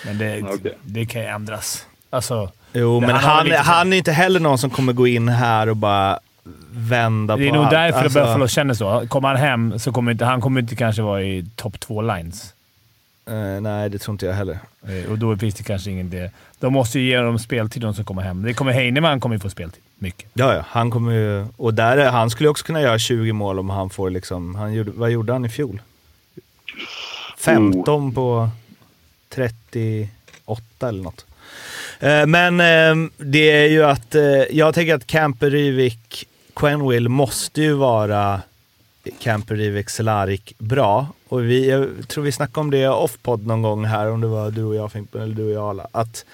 Men 0.06 0.18
det, 0.18 0.42
Okej. 0.42 0.78
det 0.84 1.06
kan 1.06 1.20
ju 1.22 1.26
ändras. 1.28 1.86
Alltså, 2.10 2.50
Jo, 2.72 3.00
men 3.00 3.10
han 3.10 3.20
han, 3.20 3.50
han 3.64 3.92
är 3.92 3.96
inte 3.96 4.12
heller 4.12 4.40
någon 4.40 4.58
som 4.58 4.70
kommer 4.70 4.92
gå 4.92 5.06
in 5.06 5.28
här 5.28 5.68
och 5.68 5.76
bara 5.76 6.18
vända 6.72 7.36
det 7.36 7.44
är 7.44 7.48
på 7.48 7.54
nog 7.54 7.64
allt. 7.64 7.70
därför 7.70 7.98
Alltså, 8.04 8.18
Buffalo 8.20 8.48
känner 8.48 8.74
så. 8.74 9.06
Kommer 9.08 9.28
han 9.28 9.36
hem 9.36 9.78
så 9.78 9.92
kommer 9.92 10.12
inte, 10.12 10.24
han 10.24 10.40
kommer 10.40 10.60
inte 10.60 10.76
kanske 10.76 11.02
vara 11.02 11.22
i 11.22 11.46
topp 11.56 11.80
två 11.80 12.02
lines. 12.02 12.54
eh, 13.30 13.60
nej, 13.60 13.88
det 13.90 13.98
tror 13.98 14.12
inte 14.14 14.26
jag 14.26 14.34
heller. 14.34 14.58
Eh, 14.88 15.10
Och 15.10 15.18
då 15.18 15.36
finns 15.36 15.54
det 15.54 15.62
kanske 15.62 15.90
ingen 15.90 16.10
det. 16.10 16.30
De 16.58 16.72
måste 16.72 16.98
ju 17.00 17.08
ge 17.10 17.16
dem 17.16 17.38
speltid 17.38 17.82
de 17.82 17.94
som 17.94 18.04
kommer 18.04 18.22
hem. 18.22 18.42
Det 18.42 18.54
kommer 18.54 18.72
Heinemann 18.72 19.20
kommer 19.20 19.36
ju 19.36 19.40
få 19.40 19.50
speltid. 19.50 19.82
Mycket. 20.02 20.30
Ja, 20.34 20.54
ja, 20.54 20.64
han 20.68 20.90
kommer 20.90 21.12
ju... 21.12 21.46
Och 21.56 21.74
där 21.74 21.96
är, 21.96 22.10
han 22.10 22.30
skulle 22.30 22.48
också 22.48 22.64
kunna 22.64 22.80
göra 22.82 22.98
20 22.98 23.32
mål 23.32 23.58
om 23.58 23.70
han 23.70 23.90
får 23.90 24.10
liksom... 24.10 24.54
Han 24.54 24.72
gjorde, 24.74 24.90
vad 24.90 25.10
gjorde 25.10 25.32
han 25.32 25.44
i 25.44 25.48
fjol? 25.48 25.82
15 27.38 28.14
på 28.14 28.48
38 29.28 30.08
eller 30.88 31.02
något. 31.02 31.26
Eh, 32.00 32.26
Men 32.26 32.60
eh, 32.60 33.10
det 33.16 33.50
är 33.50 33.66
ju 33.68 33.84
att... 33.84 34.14
eh, 34.14 34.22
Jag 34.50 34.74
tänker 34.74 34.94
att 34.94 35.06
Camper 35.06 35.50
Rivik, 35.50 36.28
Quenville 36.54 37.08
måste 37.08 37.62
ju 37.62 37.72
vara 37.72 38.40
Camper 39.18 39.54
Rivik, 39.56 39.90
Selarik 39.90 40.54
bra. 40.58 41.06
Och 41.28 41.44
vi, 41.44 41.70
jag 41.70 41.88
tror 42.08 42.24
vi 42.24 42.32
snackade 42.32 42.60
om 42.60 42.70
det 42.70 42.88
off-podd 42.88 43.46
någon 43.46 43.62
gång 43.62 43.84
här, 43.84 44.10
om 44.10 44.20
det 44.20 44.26
var 44.26 44.50
du 44.50 44.64
och 44.64 44.74
jag 44.74 44.92
Fimpen, 44.92 45.22
eller 45.22 45.34
du 45.34 45.44
och 45.44 45.50
jag 45.52 45.64
alla. 45.70 45.86
Att 45.92 46.24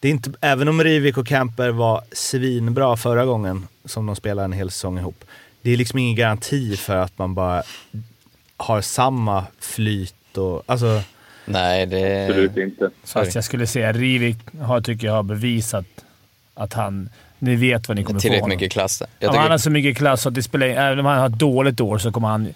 det 0.00 0.08
är 0.08 0.12
inte, 0.12 0.32
även 0.40 0.68
om 0.68 0.84
Rivik 0.84 1.18
och 1.18 1.26
Camper 1.26 1.68
var 1.68 2.02
svinbra 2.12 2.96
förra 2.96 3.24
gången 3.24 3.66
som 3.84 4.06
de 4.06 4.16
spelade 4.16 4.44
en 4.44 4.52
hel 4.52 4.70
säsong 4.70 4.98
ihop. 4.98 5.24
Det 5.62 5.70
är 5.70 5.76
liksom 5.76 5.98
ingen 5.98 6.16
garanti 6.16 6.76
för 6.76 6.96
att 6.96 7.18
man 7.18 7.34
bara 7.34 7.62
har 8.56 8.80
samma 8.80 9.44
flyt 9.60 10.38
och 10.38 10.62
alltså... 10.66 11.02
Nej, 11.44 11.86
det... 11.86 12.26
Absolut 12.26 12.56
inte. 12.56 12.90
Sorry. 13.04 13.24
Fast 13.24 13.34
jag 13.34 13.44
skulle 13.44 13.66
säga 13.66 13.92
Rivik 13.92 14.36
har, 14.60 14.80
tycker 14.80 15.06
jag 15.06 15.14
har 15.14 15.22
bevisat 15.22 15.86
att 16.54 16.72
han... 16.72 17.10
Ni 17.38 17.56
vet 17.56 17.88
vad 17.88 17.96
ni 17.96 18.04
kommer 18.04 18.20
få 18.20 18.22
Tillräckligt 18.22 18.42
honom. 18.42 18.56
mycket 18.56 18.72
klass 18.72 19.02
Jag 19.02 19.08
men 19.20 19.28
han 19.28 19.44
tycker, 19.44 19.50
har 19.50 19.58
så 19.58 19.70
mycket 19.70 19.96
klass 19.96 20.26
att 20.26 20.34
det 20.34 20.42
spelar, 20.42 20.66
även 20.66 20.98
om 20.98 21.06
han 21.06 21.18
har 21.18 21.26
ett 21.26 21.38
dåligt 21.38 21.80
år 21.80 21.98
så 21.98 22.12
kommer 22.12 22.28
han 22.28 22.54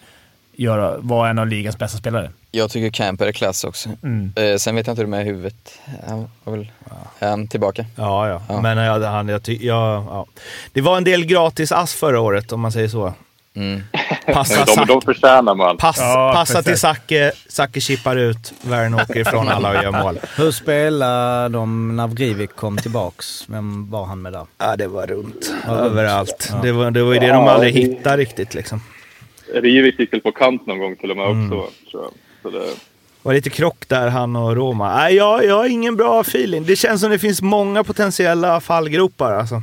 göra, 0.52 0.96
vara 0.98 1.30
en 1.30 1.38
av 1.38 1.46
ligans 1.46 1.78
bästa 1.78 1.98
spelare. 1.98 2.30
jag 2.50 2.70
tycker 2.70 2.90
Camper 2.90 3.26
är 3.26 3.32
klass 3.32 3.64
också. 3.64 3.88
Mm. 4.02 4.32
Eh, 4.36 4.56
sen 4.56 4.74
vet 4.76 4.86
jag 4.86 4.92
inte 4.92 5.02
hur 5.02 5.06
det 5.06 5.16
är 5.16 5.18
med 5.18 5.24
huvudet. 5.26 5.78
Han 6.08 6.28
var 6.44 6.56
väl 6.56 6.70
han 7.20 7.48
tillbaka. 7.48 7.84
Ja, 7.96 8.28
ja. 8.28 8.42
Ja. 8.48 8.60
Men 8.60 8.78
jag, 8.78 9.00
han, 9.00 9.28
jag, 9.28 9.42
ty, 9.42 9.58
jag, 9.66 10.04
ja. 10.04 10.26
Det 10.72 10.80
var 10.80 10.96
en 10.96 11.04
del 11.04 11.24
gratis 11.24 11.72
ass 11.72 11.94
förra 11.94 12.20
året 12.20 12.52
om 12.52 12.60
man 12.60 12.72
säger 12.72 12.88
så. 12.88 13.14
Mm. 13.54 13.82
Passa, 14.26 14.64
de, 14.76 14.86
de 14.86 15.02
förtjänar 15.02 15.54
man. 15.54 15.76
pass, 15.76 15.96
Ja, 16.00 16.32
passa 16.34 16.54
till 16.54 16.64
precis. 16.64 16.80
Zacke, 16.80 17.32
Zacke 17.48 17.80
chippar 17.80 18.16
ut, 18.16 18.52
Värn 18.62 18.94
åker 18.94 19.18
ifrån 19.20 19.48
alla 19.48 19.68
och 19.68 19.82
gör 19.84 20.02
mål. 20.02 20.18
Hur 20.36 20.50
spelade 20.52 21.48
de 21.48 21.96
när 21.96 22.06
Vrivik 22.06 22.56
kom 22.56 22.78
tillbaks? 22.78 23.44
Vem 23.48 23.90
var 23.90 24.04
han 24.04 24.22
med 24.22 24.32
där? 24.32 24.46
Ja, 24.58 24.76
det 24.76 24.86
var 24.86 25.06
runt. 25.06 25.52
Överallt. 25.68 26.48
Ja. 26.52 26.58
Det, 26.62 26.72
var, 26.72 26.90
det 26.90 27.02
var 27.02 27.12
ju 27.12 27.18
det 27.18 27.26
Ja, 27.26 27.34
de 27.34 27.48
aldrig 27.48 27.74
hittade 27.74 28.16
riktigt 28.16 28.54
liksom. 28.54 28.80
Rivik 29.54 29.98
gick 29.98 30.12
väl 30.12 30.20
på 30.20 30.32
kant 30.32 30.66
någon 30.66 30.78
gång 30.78 30.96
till 30.96 31.10
och 31.10 31.16
med 31.16 31.26
Mm. 31.26 31.52
också. 31.52 31.70
tror 31.90 32.02
jag. 32.02 32.12
Så 32.42 32.58
det, 32.58 32.64
var 33.22 33.34
lite 33.34 33.50
krock 33.50 33.88
där, 33.88 34.08
han 34.08 34.36
och 34.36 34.56
Roma. 34.56 34.96
Nej, 34.96 35.14
jag, 35.14 35.44
jag 35.44 35.54
har 35.56 35.66
ingen 35.66 35.96
bra 35.96 36.20
feeling. 36.20 36.64
Det 36.64 36.76
känns 36.76 37.00
som 37.00 37.10
det 37.10 37.18
finns 37.18 37.42
många 37.42 37.84
potentiella 37.84 38.60
fallgropar 38.60 39.32
alltså. 39.32 39.62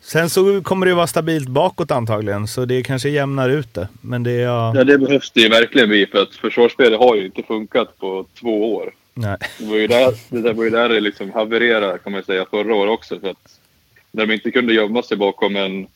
Sen 0.00 0.30
så 0.30 0.62
kommer 0.62 0.86
det 0.86 0.94
vara 0.94 1.06
stabilt 1.06 1.48
bakåt 1.48 1.90
antagligen, 1.90 2.46
så 2.48 2.64
det 2.64 2.82
kanske 2.82 3.08
jämnar 3.08 3.48
ut 3.50 3.74
det. 3.74 3.88
Men 4.00 4.22
det. 4.22 4.32
Ja, 4.32 4.72
ja, 4.76 4.84
det 4.84 4.98
behövs 4.98 5.30
det 5.30 5.40
ju 5.40 5.48
verkligen 5.48 5.88
bli 5.88 6.06
för 6.06 6.22
att 6.22 6.34
försvarsspelet 6.34 6.98
har 6.98 7.16
ju 7.16 7.26
inte 7.26 7.42
funkat 7.42 7.98
på 7.98 8.24
två 8.40 8.74
år. 8.76 8.92
nej. 9.14 9.36
Det 9.58 9.64
var 9.66 9.76
ju 9.76 9.86
där 9.86 10.14
det 10.28 10.40
där 10.42 10.52
var 10.54 10.64
ju 10.64 10.70
där 10.70 10.88
det 10.88 11.00
liksom 11.00 11.30
havererade 11.32 11.98
kan 11.98 12.12
man 12.12 12.22
säga 12.22 12.46
förra 12.50 12.74
året 12.74 12.90
också. 12.92 13.20
För 13.20 13.28
att 13.30 13.58
när 14.12 14.26
de 14.26 14.34
inte 14.34 14.50
kunde 14.50 14.72
gömma 14.74 15.02
sig 15.02 15.16
bakom 15.16 15.56
en 15.56 15.86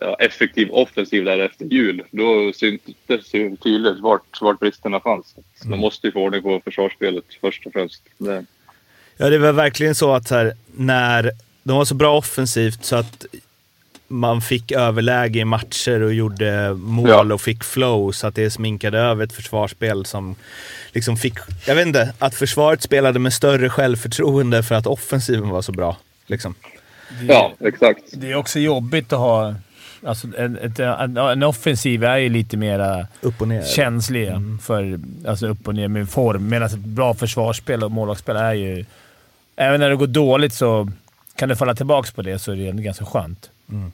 ja, 0.00 0.16
effektiv 0.20 0.70
offensiv 0.70 1.24
där 1.24 1.38
efter 1.38 1.64
jul, 1.64 2.02
då 2.10 2.52
syntes 2.54 3.30
det 3.30 3.38
ju 3.38 3.56
tydligt 3.56 4.00
vart, 4.00 4.40
vart 4.40 4.60
bristerna 4.60 5.00
fanns. 5.00 5.34
Så 5.62 5.68
De 5.68 5.78
måste 5.80 6.06
ju 6.06 6.12
få 6.12 6.20
ordning 6.20 6.42
på 6.42 6.60
försvarsspelet 6.64 7.24
först 7.40 7.66
och 7.66 7.72
främst. 7.72 8.02
Det, 8.18 8.44
Ja, 9.16 9.30
det 9.30 9.38
var 9.38 9.52
verkligen 9.52 9.94
så 9.94 10.12
att 10.14 10.28
så 10.28 10.34
här, 10.34 10.52
när 10.76 11.30
de 11.62 11.76
var 11.76 11.84
så 11.84 11.94
bra 11.94 12.18
offensivt 12.18 12.84
så 12.84 12.96
att 12.96 13.26
man 14.08 14.42
fick 14.42 14.72
överläge 14.72 15.38
i 15.38 15.44
matcher 15.44 16.00
och 16.02 16.14
gjorde 16.14 16.74
mål 16.74 17.08
Ja. 17.08 17.34
och 17.34 17.40
fick 17.40 17.64
flow 17.64 18.12
så 18.12 18.26
att 18.26 18.34
det 18.34 18.50
sminkade 18.50 18.98
över 18.98 19.24
ett 19.24 19.32
försvarsspel 19.32 20.04
som 20.04 20.36
liksom 20.92 21.16
fick, 21.16 21.34
jag 21.66 21.74
vet 21.74 21.86
inte, 21.86 22.14
att 22.18 22.34
försvaret 22.34 22.82
spelade 22.82 23.18
med 23.18 23.32
större 23.32 23.68
självförtroende 23.70 24.62
för 24.62 24.74
att 24.74 24.86
offensiven 24.86 25.48
var 25.48 25.62
så 25.62 25.72
bra. 25.72 25.96
Liksom. 26.26 26.54
ja, 27.28 27.54
exakt. 27.60 28.02
Det 28.12 28.30
är 28.30 28.34
också 28.34 28.58
jobbigt 28.58 29.12
att 29.12 29.18
ha... 29.18 29.54
Alltså 30.04 30.26
en, 30.38 30.56
ett, 30.58 30.78
en, 30.78 31.16
en 31.16 31.42
offensiv 31.42 32.04
är 32.04 32.16
ju 32.16 32.28
lite 32.28 32.56
mera 32.56 33.06
Upp 33.20 33.40
och 33.40 33.48
ner. 33.48 33.62
känslig 33.62 34.32
för 34.62 35.00
alltså 35.28 35.46
upp 35.46 35.68
och 35.68 35.74
ner 35.74 35.88
med 35.88 36.08
form. 36.08 36.48
Medan 36.48 36.68
ett 36.68 36.78
bra 36.78 37.14
försvarsspel 37.14 37.84
och 37.84 37.90
målvaktsspel 37.90 38.36
är 38.36 38.52
ju... 38.52 38.84
Även 39.56 39.80
när 39.80 39.90
det 39.90 39.96
går 39.96 40.06
dåligt 40.06 40.52
så 40.54 40.88
kan 41.36 41.48
du 41.48 41.56
falla 41.56 41.74
tillbaka 41.74 42.08
på 42.14 42.22
det 42.22 42.38
så 42.38 42.52
är 42.52 42.56
det 42.56 42.68
ändå 42.68 42.82
ganska 42.82 43.04
skönt. 43.04 43.50
Mm. 43.70 43.92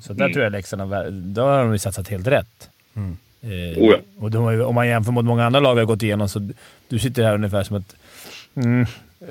Så 0.00 0.12
där 0.12 0.28
tror 0.28 0.44
jag 0.44 0.52
Leksand 0.52 0.82
har... 0.92 1.10
Då 1.10 1.42
har 1.42 1.64
de 1.64 1.78
satsat 1.78 2.08
helt 2.08 2.26
rätt. 2.26 2.68
Mm. 2.96 3.16
Eh, 3.42 3.48
Oh 3.78 3.90
ja. 3.90 3.96
och 4.18 4.30
de 4.30 4.60
om 4.60 4.74
man 4.74 4.88
jämför 4.88 5.12
mot 5.12 5.24
många 5.24 5.46
andra 5.46 5.60
lag 5.60 5.74
vi 5.74 5.80
har 5.80 5.86
gått 5.86 6.02
igenom 6.02 6.28
så 6.28 6.50
du 6.88 6.98
sitter 6.98 7.24
här 7.24 7.34
ungefär 7.34 7.62
som 7.62 7.76
att 7.76 7.94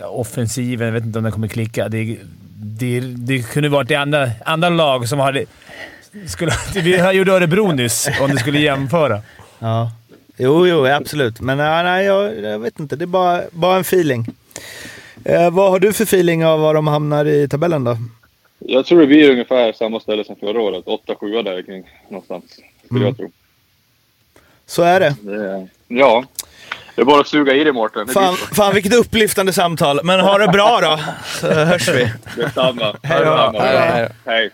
offensiven, 0.10 0.86
jag 0.88 0.94
vet 0.94 1.04
inte 1.06 1.20
om 1.20 1.24
den 1.24 1.32
kommer 1.34 1.48
klicka. 1.48 1.90
Det, 1.90 2.18
det, 2.56 3.00
det 3.00 3.52
kunde 3.52 3.70
varit 3.70 3.88
det 3.88 3.96
andra, 3.96 4.30
andra 4.46 4.70
lag 4.70 5.08
som 5.08 5.20
hade... 5.20 5.46
Skulle, 6.26 6.52
vi 6.84 7.12
gjorde 7.12 7.32
Örebro 7.32 7.72
nyss, 7.72 8.08
om 8.22 8.32
du 8.32 8.38
skulle 8.38 8.60
jämföra. 8.60 9.22
Ja. 9.60 9.92
Jo, 10.38 10.68
jo, 10.68 10.86
absolut. 10.86 11.42
Men 11.42 11.58
nej, 11.58 11.84
nej 11.84 12.06
jag, 12.06 12.40
jag 12.44 12.60
vet 12.60 12.80
inte. 12.80 12.96
Det 12.96 13.04
är 13.04 13.08
bara, 13.08 13.42
bara 13.52 13.76
en 13.76 13.82
feeling. 13.82 14.26
Eh, 15.26 15.50
vad 15.52 15.72
har 15.72 15.80
du 15.80 15.94
för 15.94 16.04
feeling 16.04 16.46
av 16.46 16.60
var 16.60 16.74
de 16.74 16.88
hamnar 16.88 17.26
i 17.26 17.48
tabellen 17.48 17.84
då? 17.84 17.98
Jag 18.60 18.86
tror 18.86 19.02
det 19.02 19.08
blir 19.08 19.32
ungefär 19.32 19.74
samma 19.74 20.00
ställe 20.00 20.24
som 20.24 20.36
förra 20.36 20.62
året. 20.62 20.86
8-7 20.86 21.44
där 21.44 21.62
kring 21.62 21.84
någonstans. 22.10 22.44
Skulle 22.86 23.06
jag 23.06 23.18
tro. 23.18 23.32
Så 24.66 24.84
är 24.84 25.00
det. 25.00 25.16
Det 25.22 25.36
är, 25.36 25.68
ja. 25.88 26.24
Det 26.96 27.02
är 27.02 27.06
bara 27.06 27.22
att 27.22 27.28
suga 27.28 27.54
i 27.54 27.64
det 27.64 27.74
Mårten. 27.74 28.08
Fan, 28.08 28.36
fan 28.36 28.74
vilket 28.74 28.94
upplyftande 28.94 29.54
samtal. 29.54 30.00
Men 30.04 30.20
ha 30.20 30.38
det 30.38 30.48
bra 30.48 30.80
då, 30.82 31.00
så 31.26 31.48
hörs 31.54 31.88
vi. 31.90 32.12
Detsamma. 32.36 32.96
Hej 33.04 33.26
då. 33.26 33.60
Hej 34.26 34.52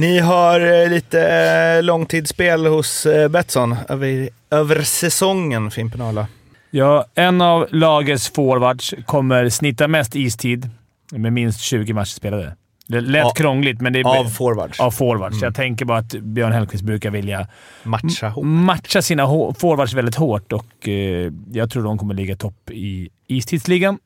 Ni 0.00 0.18
har 0.18 0.82
eh, 0.82 0.90
lite 0.90 1.20
eh, 1.20 1.82
långtidsspel 1.82 2.66
hos 2.66 3.06
eh, 3.06 3.28
Betsson 3.28 3.76
över, 3.88 4.28
över 4.50 4.82
säsongen, 4.82 5.70
Fimpen 5.70 6.00
Arla. 6.00 6.26
Ja, 6.70 7.06
en 7.14 7.40
av 7.40 7.66
lagets 7.70 8.28
forwards 8.28 8.94
kommer 9.06 9.48
snitta 9.48 9.88
mest 9.88 10.14
istid 10.14 10.70
med 11.12 11.32
minst 11.32 11.60
20 11.60 11.92
matcher 11.92 12.10
spelade. 12.10 12.56
Det 12.86 13.00
lätt 13.00 13.22
Ja, 13.24 13.30
krångligt, 13.30 13.80
men 13.80 13.92
det 13.92 14.00
är... 14.00 14.20
Av 14.20 14.24
forwards. 14.24 14.80
Av 14.80 14.90
forwards. 14.90 15.42
Jag 15.42 15.54
tänker 15.54 15.84
bara 15.84 15.98
att 15.98 16.12
Björn 16.12 16.52
Hellkvist 16.52 16.84
brukar 16.84 17.10
vilja 17.10 17.46
Matcha 17.82 18.40
matcha 18.42 19.02
sina 19.02 19.26
forwards 19.58 19.92
väldigt 19.92 20.14
hårt 20.14 20.52
och 20.52 20.88
eh, 20.88 21.32
jag 21.52 21.70
tror 21.70 21.82
de 21.82 21.98
kommer 21.98 22.14
ligga 22.14 22.36
topp 22.36 22.70
i 22.70 23.08
istidsligan. 23.26 23.98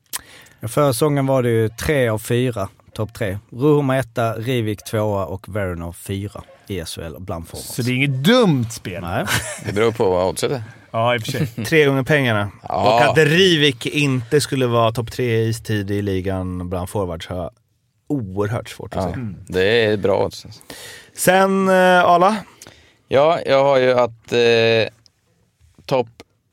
Förra 0.62 0.92
säsongen 0.92 1.26
var 1.26 1.42
det 1.42 1.50
ju 1.50 1.68
tre 1.68 2.08
av 2.08 2.18
fyra, 2.18 2.68
topp 2.94 3.14
tre. 3.14 3.38
Ruhma 3.52 3.96
etta, 3.96 4.32
Rivik 4.34 4.84
tvåa 4.84 5.24
och 5.24 5.56
Verno 5.56 5.92
fyra 5.92 6.42
i 6.66 6.84
SHL 6.84 7.16
bland 7.18 7.48
forwards. 7.48 7.74
Så 7.74 7.82
det 7.82 7.90
är 7.90 7.94
inget 7.94 8.24
dumt 8.24 8.64
spel. 8.70 9.02
Nej. 9.02 9.24
Det 9.66 9.72
beror 9.72 9.92
på 9.92 10.10
vad 10.10 10.26
oddset 10.28 10.50
är. 10.52 10.62
Ja, 10.90 11.14
i 11.14 11.18
och 11.18 11.22
för 11.22 11.32
sig. 11.32 11.46
Tre 11.64 11.84
gånger 11.84 12.02
pengarna. 12.02 12.50
Ja. 12.62 12.94
Och 12.94 13.10
att 13.10 13.18
Rivik 13.18 13.86
inte 13.86 14.40
skulle 14.40 14.66
vara 14.66 14.92
topp 14.92 15.12
tre 15.12 15.36
i 15.42 15.48
istid 15.48 15.90
i 15.90 16.02
ligan 16.02 16.68
bland 16.70 16.88
forwards 16.88 17.26
har 17.26 17.36
jag 17.36 17.50
oerhört 18.06 18.68
svårt 18.68 18.96
att 18.96 19.04
Ja, 19.04 19.14
se. 19.14 19.52
det 19.52 19.84
är 19.84 19.96
bra 19.96 20.24
odds. 20.24 20.46
Sen 21.16 21.68
eh, 21.68 21.74
Arla. 22.04 22.36
Ja, 23.08 23.38
jag 23.46 23.64
har 23.64 23.78
ju 23.78 23.92
att 23.92 24.32
eh, 24.32 24.92
topp 25.86 26.08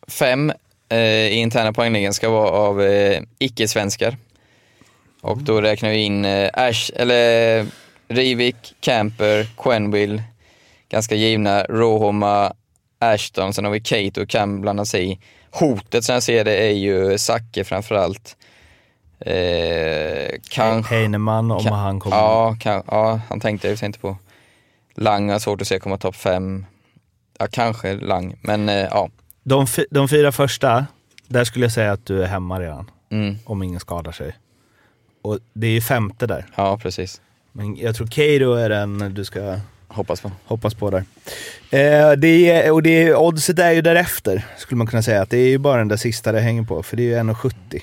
fem 0.08 0.51
eh, 0.89 0.97
i 0.99 1.34
interna 1.34 1.73
poängligan 1.73 2.13
ska 2.13 2.30
vara 2.30 2.49
av 2.49 2.82
eh, 2.82 3.21
icke-svenskar. 3.39 4.17
Och 5.21 5.38
då 5.38 5.62
räknar 5.62 5.89
vi 5.89 5.97
in 5.97 6.25
eh, 6.25 6.49
Ash, 6.53 6.91
eller 6.95 7.65
Rivik, 8.07 8.55
Camper, 8.79 9.47
Quenville, 9.57 10.23
ganska 10.89 11.15
givna, 11.15 11.63
Rohoma, 11.63 12.53
Ashton, 12.99 13.53
sen 13.53 13.65
har 13.65 13.71
vi 13.71 13.79
Kate 13.79 14.21
och 14.21 14.29
kan 14.29 14.62
blanda 14.62 14.86
sig 14.86 15.12
i. 15.12 15.19
Hotet 15.51 16.03
som 16.03 16.13
jag 16.13 16.23
ser 16.23 16.43
det 16.45 16.55
är 16.57 16.71
ju 16.73 17.17
Zacke 17.17 17.63
framförallt. 17.63 18.36
Eh, 19.19 20.31
kanske 20.49 20.95
Heinemann 20.95 21.51
om 21.51 21.63
kan- 21.63 21.73
han 21.73 21.99
kommer. 21.99 22.17
Ja, 22.17 22.55
kan, 22.60 22.84
ja, 22.88 23.19
han 23.29 23.39
tänkte 23.39 23.67
jag 23.67 23.84
inte 23.84 23.99
på. 23.99 24.17
Lang 24.95 25.29
har 25.29 25.39
svårt 25.39 25.62
att 25.62 25.67
se 25.67 25.79
komma 25.79 25.97
topp 25.97 26.15
fem. 26.15 26.65
Ja, 27.39 27.47
kanske 27.51 27.93
Lang, 27.93 28.36
men 28.41 28.69
eh, 28.69 28.75
ja. 28.75 29.10
De, 29.43 29.65
de 29.91 30.10
fyra 30.10 30.31
första, 30.31 30.86
där 31.27 31.43
skulle 31.43 31.65
jag 31.65 31.71
säga 31.73 31.91
att 31.91 32.05
du 32.05 32.23
är 32.23 32.27
hemma 32.27 32.60
redan. 32.60 32.91
Mm, 33.12 33.38
Om 33.45 33.63
ingen 33.63 33.79
skadar 33.79 34.12
sig. 34.12 34.36
Och 35.21 35.39
det 35.53 35.67
är 35.67 35.71
ju 35.71 35.81
femte 35.81 36.27
där. 36.27 36.45
ja, 36.55 36.77
precis. 36.77 37.21
Men 37.51 37.75
jag 37.75 37.95
tror 37.95 38.07
Keiro 38.07 38.53
är 38.53 38.69
den 38.69 39.13
du 39.13 39.25
ska 39.25 39.60
Hoppas 39.88 40.21
på. 40.21 40.31
hoppas 40.45 40.73
på 40.73 40.89
där. 40.89 41.03
Eh, 41.69 42.12
det 42.12 42.49
är, 42.49 42.71
och 42.71 42.84
det 42.84 43.03
är, 43.03 43.15
oddset 43.15 43.60
är 43.60 43.71
ju 43.71 43.81
därefter, 43.81 44.45
skulle 44.57 44.77
man 44.77 44.88
kunna 44.88 45.01
säga. 45.01 45.21
Att 45.21 45.29
det 45.29 45.38
är 45.38 45.47
ju 45.47 45.57
bara 45.57 45.77
den 45.77 45.88
där 45.88 45.97
sista 45.97 46.31
det 46.31 46.39
hänger 46.39 46.63
på, 46.63 46.84
för 46.84 46.97
det 46.97 47.03
är 47.03 47.23
ju 47.23 47.31
1,70. 47.31 47.81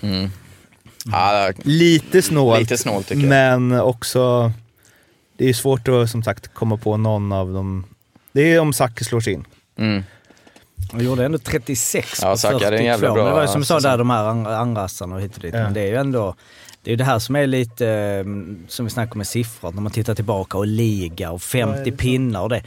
Mm. 0.00 0.30
Ja, 1.04 1.52
Lite 1.62 2.22
snålt, 2.22 2.60
lite 2.60 2.78
snålt 2.78 3.10
men 3.14 3.80
också... 3.80 4.52
Det 5.36 5.48
är 5.48 5.54
svårt 5.54 5.88
att 5.88 6.10
som 6.10 6.22
sagt 6.22 6.54
komma 6.54 6.76
på 6.76 6.96
någon 6.96 7.32
av 7.32 7.52
dem. 7.52 7.84
Det 8.32 8.52
är 8.52 8.60
om 8.60 8.72
Zacke 8.72 9.04
slår 9.04 9.20
sig 9.20 9.32
in. 9.32 9.44
Mm. 9.76 10.02
Och 10.92 11.02
gjorde 11.02 11.24
ändå 11.24 11.38
36 11.38 12.18
Ja, 12.22 12.30
på 12.30 12.36
Zacke 12.36 12.54
hade 12.54 12.64
42. 12.66 12.78
en 12.80 12.84
jävla 12.84 13.12
bra 13.12 13.16
Men 13.16 13.24
det 13.26 13.32
var 13.32 13.42
ju 13.42 13.48
som 13.48 13.60
du 13.60 13.64
sa 13.66 13.80
där, 13.80 13.98
de 13.98 14.10
här 14.10 14.24
an- 14.24 14.46
anrassarna 14.46 15.14
och 15.14 15.20
hit 15.20 15.36
och 15.36 15.42
dit. 15.42 15.54
Ja. 15.54 15.62
Men 15.62 15.74
det 15.74 15.80
är 15.80 15.86
ju 15.86 15.96
ändå, 15.96 16.34
det 16.82 16.90
är 16.90 16.92
ju 16.92 16.96
det 16.96 17.04
här 17.04 17.18
som 17.18 17.36
är 17.36 17.46
lite, 17.46 17.88
eh, 17.88 18.24
som 18.68 18.84
vi 18.86 18.90
snackar 18.90 19.14
med 19.16 19.26
siffror, 19.26 19.72
när 19.72 19.82
man 19.82 19.92
tittar 19.92 20.14
tillbaka 20.14 20.58
och 20.58 20.66
liga 20.66 21.30
och 21.30 21.42
50 21.42 21.92
pinnar 21.92 22.42
och 22.42 22.48
det. 22.48 22.62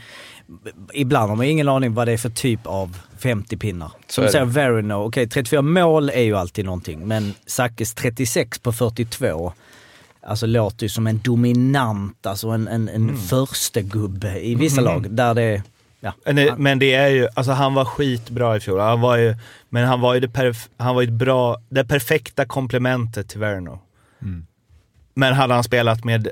Ibland 0.92 1.28
har 1.30 1.36
man 1.36 1.46
ingen 1.46 1.68
aning 1.68 1.94
vad 1.94 2.08
det 2.08 2.12
är 2.12 2.16
för 2.16 2.30
typ 2.30 2.66
av 2.66 2.96
50 3.18 3.56
pinnar. 3.56 3.88
Så 4.06 4.12
Som 4.14 4.22
är 4.24 4.28
du 4.28 4.32
säger. 4.32 4.44
Verino, 4.44 4.94
okej 4.94 5.28
34 5.28 5.62
mål 5.62 6.10
är 6.10 6.22
ju 6.22 6.36
alltid 6.36 6.64
någonting, 6.64 7.08
men 7.08 7.34
Zackes 7.46 7.94
36 7.94 8.58
på 8.58 8.72
42 8.72 9.52
Alltså 10.28 10.46
låter 10.46 10.82
ju 10.84 10.88
som 10.88 11.06
en 11.06 11.20
dominant, 11.24 12.26
alltså 12.26 12.48
en, 12.48 12.68
en, 12.68 12.88
en 12.88 12.94
Mm. 12.94 13.16
första 13.16 13.80
gubbe 13.80 14.40
i 14.40 14.54
vissa 14.54 14.80
lag. 14.80 15.10
Där 15.10 15.34
det, 15.34 15.62
ja. 16.06 16.12
Men 16.24 16.36
det, 16.36 16.54
men 16.56 16.78
det 16.78 16.94
är 16.94 17.08
ju, 17.08 17.28
alltså 17.34 17.52
han 17.52 17.74
var 17.74 17.84
skitbra 17.84 18.56
i 18.56 18.60
fjol. 18.60 18.80
Han 18.80 19.00
var 19.00 19.16
ju, 19.16 19.36
men 19.68 19.84
han 19.84 20.00
var 20.00 20.14
ju 20.14 20.20
det, 20.20 20.28
perf, 20.28 20.68
han 20.76 20.94
var 20.94 21.02
ju 21.02 21.08
ett 21.08 21.12
bra, 21.14 21.56
det 21.68 21.84
perfekta 21.84 22.44
komplementet 22.46 23.28
till 23.28 23.40
Verno. 23.40 23.78
Men 25.14 25.32
hade 25.34 25.54
han 25.54 25.64
spelat 25.64 26.04
med 26.04 26.28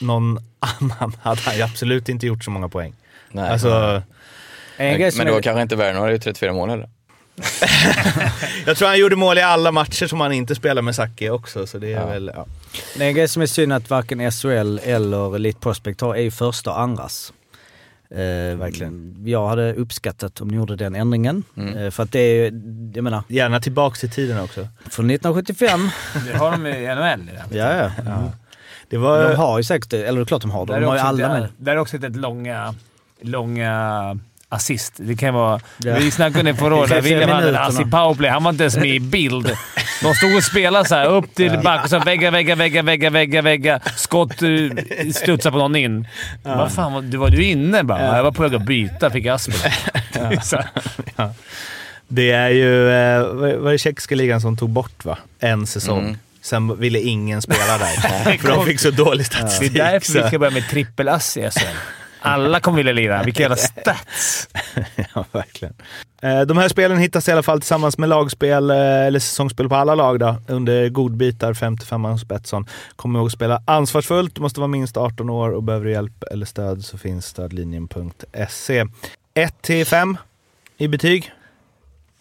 någon 0.00 0.38
annan 0.60 1.16
hade 1.22 1.40
han 1.40 1.56
ju 1.56 1.62
absolut 1.62 2.08
inte 2.08 2.26
gjort 2.26 2.44
så 2.44 2.50
många 2.50 2.68
poäng. 2.68 2.94
Nej. 3.30 3.50
Alltså, 3.50 4.02
men, 4.78 5.12
som 5.12 5.18
men 5.18 5.26
då 5.26 5.38
är- 5.38 5.42
kanske 5.42 5.62
inte 5.62 5.76
Werner 5.76 6.00
hade 6.00 6.12
gjort 6.12 6.22
34 6.22 6.52
mål 6.52 6.70
heller. 6.70 6.88
jag 8.66 8.76
tror 8.76 8.88
han 8.88 8.98
gjorde 8.98 9.16
mål 9.16 9.38
i 9.38 9.42
alla 9.42 9.72
matcher 9.72 10.06
som 10.06 10.20
han 10.20 10.32
inte 10.32 10.54
spelade 10.54 10.82
med 10.82 10.94
Zacke 10.94 11.30
också, 11.30 11.66
så 11.66 11.78
det 11.78 11.86
är 11.92 12.00
Ja. 12.00 12.06
väl... 12.06 12.30
Ja. 12.34 12.46
Det 12.96 13.04
är 13.04 13.08
en 13.08 13.14
grej 13.14 13.28
som 13.28 13.42
är 13.42 13.46
synd 13.46 13.72
att 13.72 13.90
varken 13.90 14.30
SHL 14.32 14.78
eller 14.82 15.36
Elite 15.36 15.60
Prospect 15.60 16.00
har 16.00 16.14
är 16.14 16.20
ju 16.22 16.30
första 16.30 16.70
och 16.70 16.80
andras. 16.80 17.32
Eh, 18.10 18.56
verkligen. 18.58 19.16
Jag 19.26 19.48
hade 19.48 19.74
uppskattat 19.74 20.40
om 20.40 20.48
ni 20.48 20.56
gjorde 20.56 20.76
den 20.76 20.94
ändringen. 20.94 21.44
Mm. 21.56 21.76
Eh, 21.76 21.90
för 21.90 22.02
att 22.02 22.12
det 22.12 22.18
är 22.20 22.34
ju, 22.34 22.60
jag 22.94 23.04
menar, 23.04 23.22
Gärna 23.28 23.60
tillbaks 23.60 24.04
i 24.04 24.08
tiden 24.08 24.40
också. 24.40 24.60
från 24.90 25.10
1975, 25.10 25.80
Det 26.26 26.38
har 26.38 26.50
de 26.50 26.66
i 26.66 26.70
NHL 26.86 27.28
redan. 27.30 27.46
ja 27.50 27.90
ja. 28.06 28.32
Det 28.90 28.96
var... 28.96 29.28
De 29.28 29.34
har 29.36 29.58
ju 29.58 29.64
säkert, 29.64 29.92
eller 29.92 30.12
det 30.16 30.20
är 30.22 30.24
klart 30.24 30.42
de 30.42 30.50
har, 30.50 30.66
Där 30.66 30.80
de 30.80 30.86
har 30.86 30.94
ju 30.94 31.00
alla 31.00 31.24
ett- 31.36 31.40
med. 31.40 31.48
Där 31.56 31.72
är 31.72 31.76
också 31.78 31.96
ett 31.96 32.16
långa, 32.16 32.74
långa 33.22 34.18
assist. 34.48 34.92
Det 34.96 35.16
kan 35.16 35.34
vara... 35.34 35.60
Ja. 35.78 35.94
Vi 35.98 36.10
snackade 36.10 36.38
om 36.40 36.44
det 36.46 36.54
förra 36.54 36.74
året. 36.74 36.90
Där 36.90 37.00
William 37.02 37.30
hade 37.30 37.32
en 37.48 37.52
minuterna. 37.54 37.66
ass 37.66 37.80
i 37.80 37.84
powerplay. 37.84 38.30
Han 38.30 38.44
var 38.44 38.50
inte 38.50 38.62
ens 38.62 38.76
med 38.76 38.88
i 38.94 39.00
bild. 39.00 39.50
De 40.02 40.14
stod 40.14 40.36
och 40.36 40.44
spelade 40.44 40.88
så 40.88 40.94
här 40.94 41.06
upp 41.06 41.34
till 41.34 41.58
back 41.64 41.84
och 41.84 41.90
så 41.90 41.98
vägga, 41.98 42.30
vägga, 42.30 42.54
vägga, 42.54 42.82
vägga, 42.82 43.10
vägga, 43.10 43.42
vägga. 43.42 43.80
Skott 43.96 44.42
eh, 44.42 44.48
studsade 45.14 45.52
på 45.52 45.58
någon 45.58 45.76
in. 45.76 46.08
Vad 46.42 46.72
fan, 46.72 46.92
var, 46.92 47.02
du 47.02 47.16
var 47.16 47.30
du 47.30 47.44
inne 47.44 47.84
bara? 47.84 48.16
Jag 48.16 48.22
var 48.24 48.32
på 48.32 48.42
väg 48.42 48.54
att 48.54 48.66
byta. 48.66 49.10
Fick 49.10 49.26
aspen. 49.26 49.54
Här. 50.12 51.30
Det 52.10 52.30
är 52.30 52.48
ju, 52.50 52.90
eh, 52.90 53.22
var 53.58 53.72
det 53.72 53.78
tjeckiska 53.78 54.14
ligan 54.14 54.40
som 54.40 54.56
tog 54.56 54.70
bort 54.70 55.04
va? 55.04 55.18
En 55.40 55.66
säsong. 55.66 56.04
Mm. 56.04 56.18
Sen 56.42 56.80
ville 56.80 57.00
ingen 57.00 57.42
spela 57.42 57.78
där, 57.78 58.36
för 58.38 58.48
de 58.48 58.66
fick 58.66 58.80
så 58.80 58.90
dålig 58.90 59.18
Det 59.18 59.36
är 59.36 59.38
statistik. 59.38 59.74
därför 59.74 60.22
vi 60.22 60.28
ska 60.28 60.38
börja 60.38 60.50
med 60.50 60.68
trippelass 60.68 61.36
i 61.36 61.50
SHL. 61.50 61.66
Alla 62.20 62.60
kommer 62.60 62.76
vilja 62.76 62.92
lira. 62.92 63.22
Vilka 63.22 63.42
jävla 63.42 63.56
stats! 63.56 64.48
ja, 65.14 65.24
verkligen. 65.32 65.74
Eh, 66.22 66.40
De 66.40 66.56
här 66.58 66.68
spelen 66.68 66.98
hittas 66.98 67.28
i 67.28 67.32
alla 67.32 67.42
fall 67.42 67.60
tillsammans 67.60 67.98
med 67.98 68.08
lagspel, 68.08 68.70
eh, 68.70 68.76
eller 68.76 69.18
säsongsspel 69.18 69.68
på 69.68 69.74
alla 69.74 69.94
lag 69.94 70.18
då, 70.20 70.36
under 70.46 70.88
godbitar 70.88 71.54
55 71.54 72.04
hos 72.04 72.24
Betsson. 72.24 72.66
Kom 72.96 73.16
ihåg 73.16 73.26
att 73.26 73.32
spela 73.32 73.62
ansvarsfullt, 73.64 74.34
du 74.34 74.40
måste 74.40 74.60
vara 74.60 74.68
minst 74.68 74.96
18 74.96 75.30
år 75.30 75.50
och 75.50 75.62
behöver 75.62 75.84
du 75.86 75.92
hjälp 75.92 76.22
eller 76.30 76.46
stöd 76.46 76.84
så 76.84 76.98
finns 76.98 77.26
stödlinjen.se. 77.26 78.84
1 79.34 79.62
till 79.62 79.86
5 79.86 80.16
i 80.78 80.88
betyg. 80.88 81.32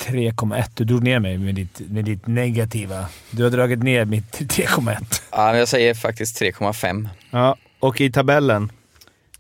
3,1. 0.04 0.64
Du 0.74 0.84
drog 0.84 1.04
ner 1.04 1.20
mig 1.20 1.38
med 1.38 1.56
ditt, 1.56 1.82
med 1.90 2.06
ditt 2.06 2.28
negativa. 2.28 3.06
Du 3.32 3.44
har 3.44 3.50
dragit 3.50 3.84
ner 3.84 4.06
mitt 4.06 4.32
till 4.32 4.48
3,1. 4.48 5.22
Ja, 5.32 5.58
jag 5.58 5.68
säger 5.68 5.94
faktiskt 5.94 6.42
3,5. 6.42 7.10
Ja, 7.32 7.56
och 7.80 8.02
i 8.02 8.12
tabellen. 8.12 8.72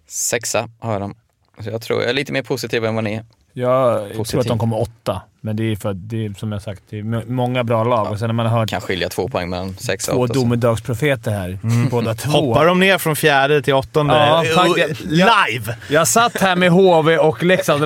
Sexa 0.07 0.69
har 0.79 0.91
jag 0.91 1.01
dem. 1.01 1.15
Så 1.63 1.69
jag 1.69 1.81
tror 1.81 2.01
jag 2.01 2.09
är 2.09 2.13
lite 2.13 2.31
mer 2.33 2.41
positiv 2.43 2.85
än 2.85 2.95
vad 2.95 3.03
ni 3.03 3.13
är. 3.13 3.25
Jag 3.53 4.03
tror 4.07 4.17
Positiv. 4.17 4.39
att 4.39 4.47
de 4.47 4.59
kommer 4.59 4.81
åtta, 4.81 5.21
men 5.41 5.55
det 5.55 5.71
är 5.71 5.75
för 5.75 5.89
att 5.91 6.09
det 6.09 6.25
är 6.25 6.33
som 6.33 6.51
jag 6.51 6.61
sagt, 6.61 6.81
det 6.89 6.99
är 6.99 7.03
många 7.31 7.63
bra 7.63 7.83
lag. 7.83 8.11
Och 8.11 8.19
sen 8.19 8.27
när 8.27 8.33
man 8.33 8.45
har 8.45 8.67
Kan 8.67 8.81
skilja 8.81 9.09
två 9.09 9.27
poäng 9.29 9.49
mellan 9.49 9.73
sexa 9.77 10.11
och 10.11 10.15
två 10.17 10.21
åtta. 10.23 10.33
så- 10.33 10.39
domedagsprofeter 10.39 11.31
här, 11.31 11.59
båda 11.91 12.13
två. 12.13 12.31
Hoppar 12.31 12.65
de 12.65 12.79
ner 12.79 12.97
från 12.97 13.15
fjärde 13.15 13.61
till 13.61 13.73
åttonde? 13.73 14.13
Ja, 14.13 14.45
Eh, 14.45 14.51
faktiskt. 14.55 15.01
Live! 15.05 15.77
Jag 15.89 16.07
satt 16.07 16.37
här 16.41 16.55
med 16.55 16.69
HV 16.71 17.17
och 17.17 17.43
Leksand. 17.43 17.83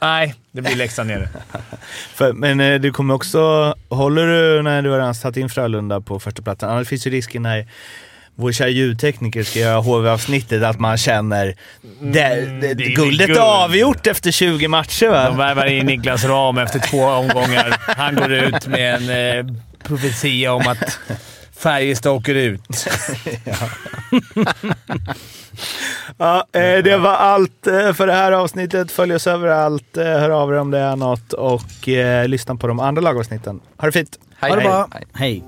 Nej, 0.00 0.34
det 0.52 0.62
blir 0.62 0.76
Leksand 0.76 1.08
nere. 1.08 1.28
För, 2.14 2.32
men 2.32 2.60
eh, 2.60 2.80
du 2.80 2.92
kommer 2.92 3.14
också... 3.14 3.74
Håller 3.88 4.26
du 4.26 4.62
när 4.62 4.82
du 4.82 4.90
har 4.90 4.98
redan 4.98 5.14
satt 5.14 5.36
in 5.36 5.48
Frölunda 5.48 6.00
på 6.00 6.20
första 6.20 6.42
platsen? 6.42 6.70
Annars 6.70 6.88
finns 6.88 7.06
ju 7.06 7.10
risken 7.10 7.42
när 7.42 7.66
vår 8.38 8.52
kära 8.52 8.68
ljudtekniker 8.68 9.42
ska 9.42 9.58
göra 9.58 9.80
HV-avsnittet 9.80 10.62
att 10.62 10.80
man 10.80 10.96
känner 10.96 11.46
det, 12.00 12.12
det, 12.12 12.22
Mm, 12.22 12.60
det 12.60 12.66
är 12.84 12.96
guldet 12.96 13.26
guld. 13.26 13.38
är 13.38 13.64
avgjort 13.64 14.06
efter 14.06 14.30
20 14.30 14.68
matcher 14.68 15.08
va? 15.08 15.24
De 15.28 15.36
värvar 15.36 15.66
in 15.66 15.86
Niklas 15.86 16.24
Ram 16.24 16.58
efter 16.58 16.78
två 16.78 17.04
omgångar. 17.04 17.76
Han 17.96 18.14
går 18.14 18.32
ut 18.32 18.66
med 18.66 18.94
en 18.94 19.38
eh, 19.48 19.54
profetia 19.82 20.52
om 20.52 20.66
att 20.68 20.98
Färjestad 21.58 22.12
åker 22.12 22.34
ut. 22.34 22.62
Ja, 26.16 26.46
eh, 26.52 26.60
det 26.84 26.96
var 26.96 27.14
allt 27.14 27.66
eh, 27.66 27.92
för 27.92 28.06
det 28.06 28.12
här 28.12 28.32
avsnittet. 28.32 28.90
Följ 28.90 29.14
oss 29.14 29.26
överallt, 29.26 29.96
eh, 29.96 30.04
hör 30.04 30.30
av 30.30 30.52
er 30.52 30.56
om 30.58 30.70
det 30.70 30.78
är 30.78 30.96
något 30.96 31.32
och 31.32 31.88
eh, 31.88 32.28
lyssna 32.28 32.54
på 32.56 32.66
de 32.66 32.80
andra 32.80 33.02
lagavsnitten. 33.02 33.60
Ha 33.76 33.86
det 33.86 33.92
fint! 33.92 34.18
Hej, 34.38 34.50
Ha 34.50 34.56
det 34.56 34.62
hej. 34.62 34.70
bra. 34.70 34.88
Hej. 34.92 35.04
Hej. 35.14 35.42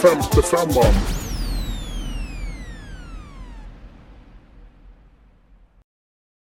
Femte 0.00 0.42
femman. 0.44 1.17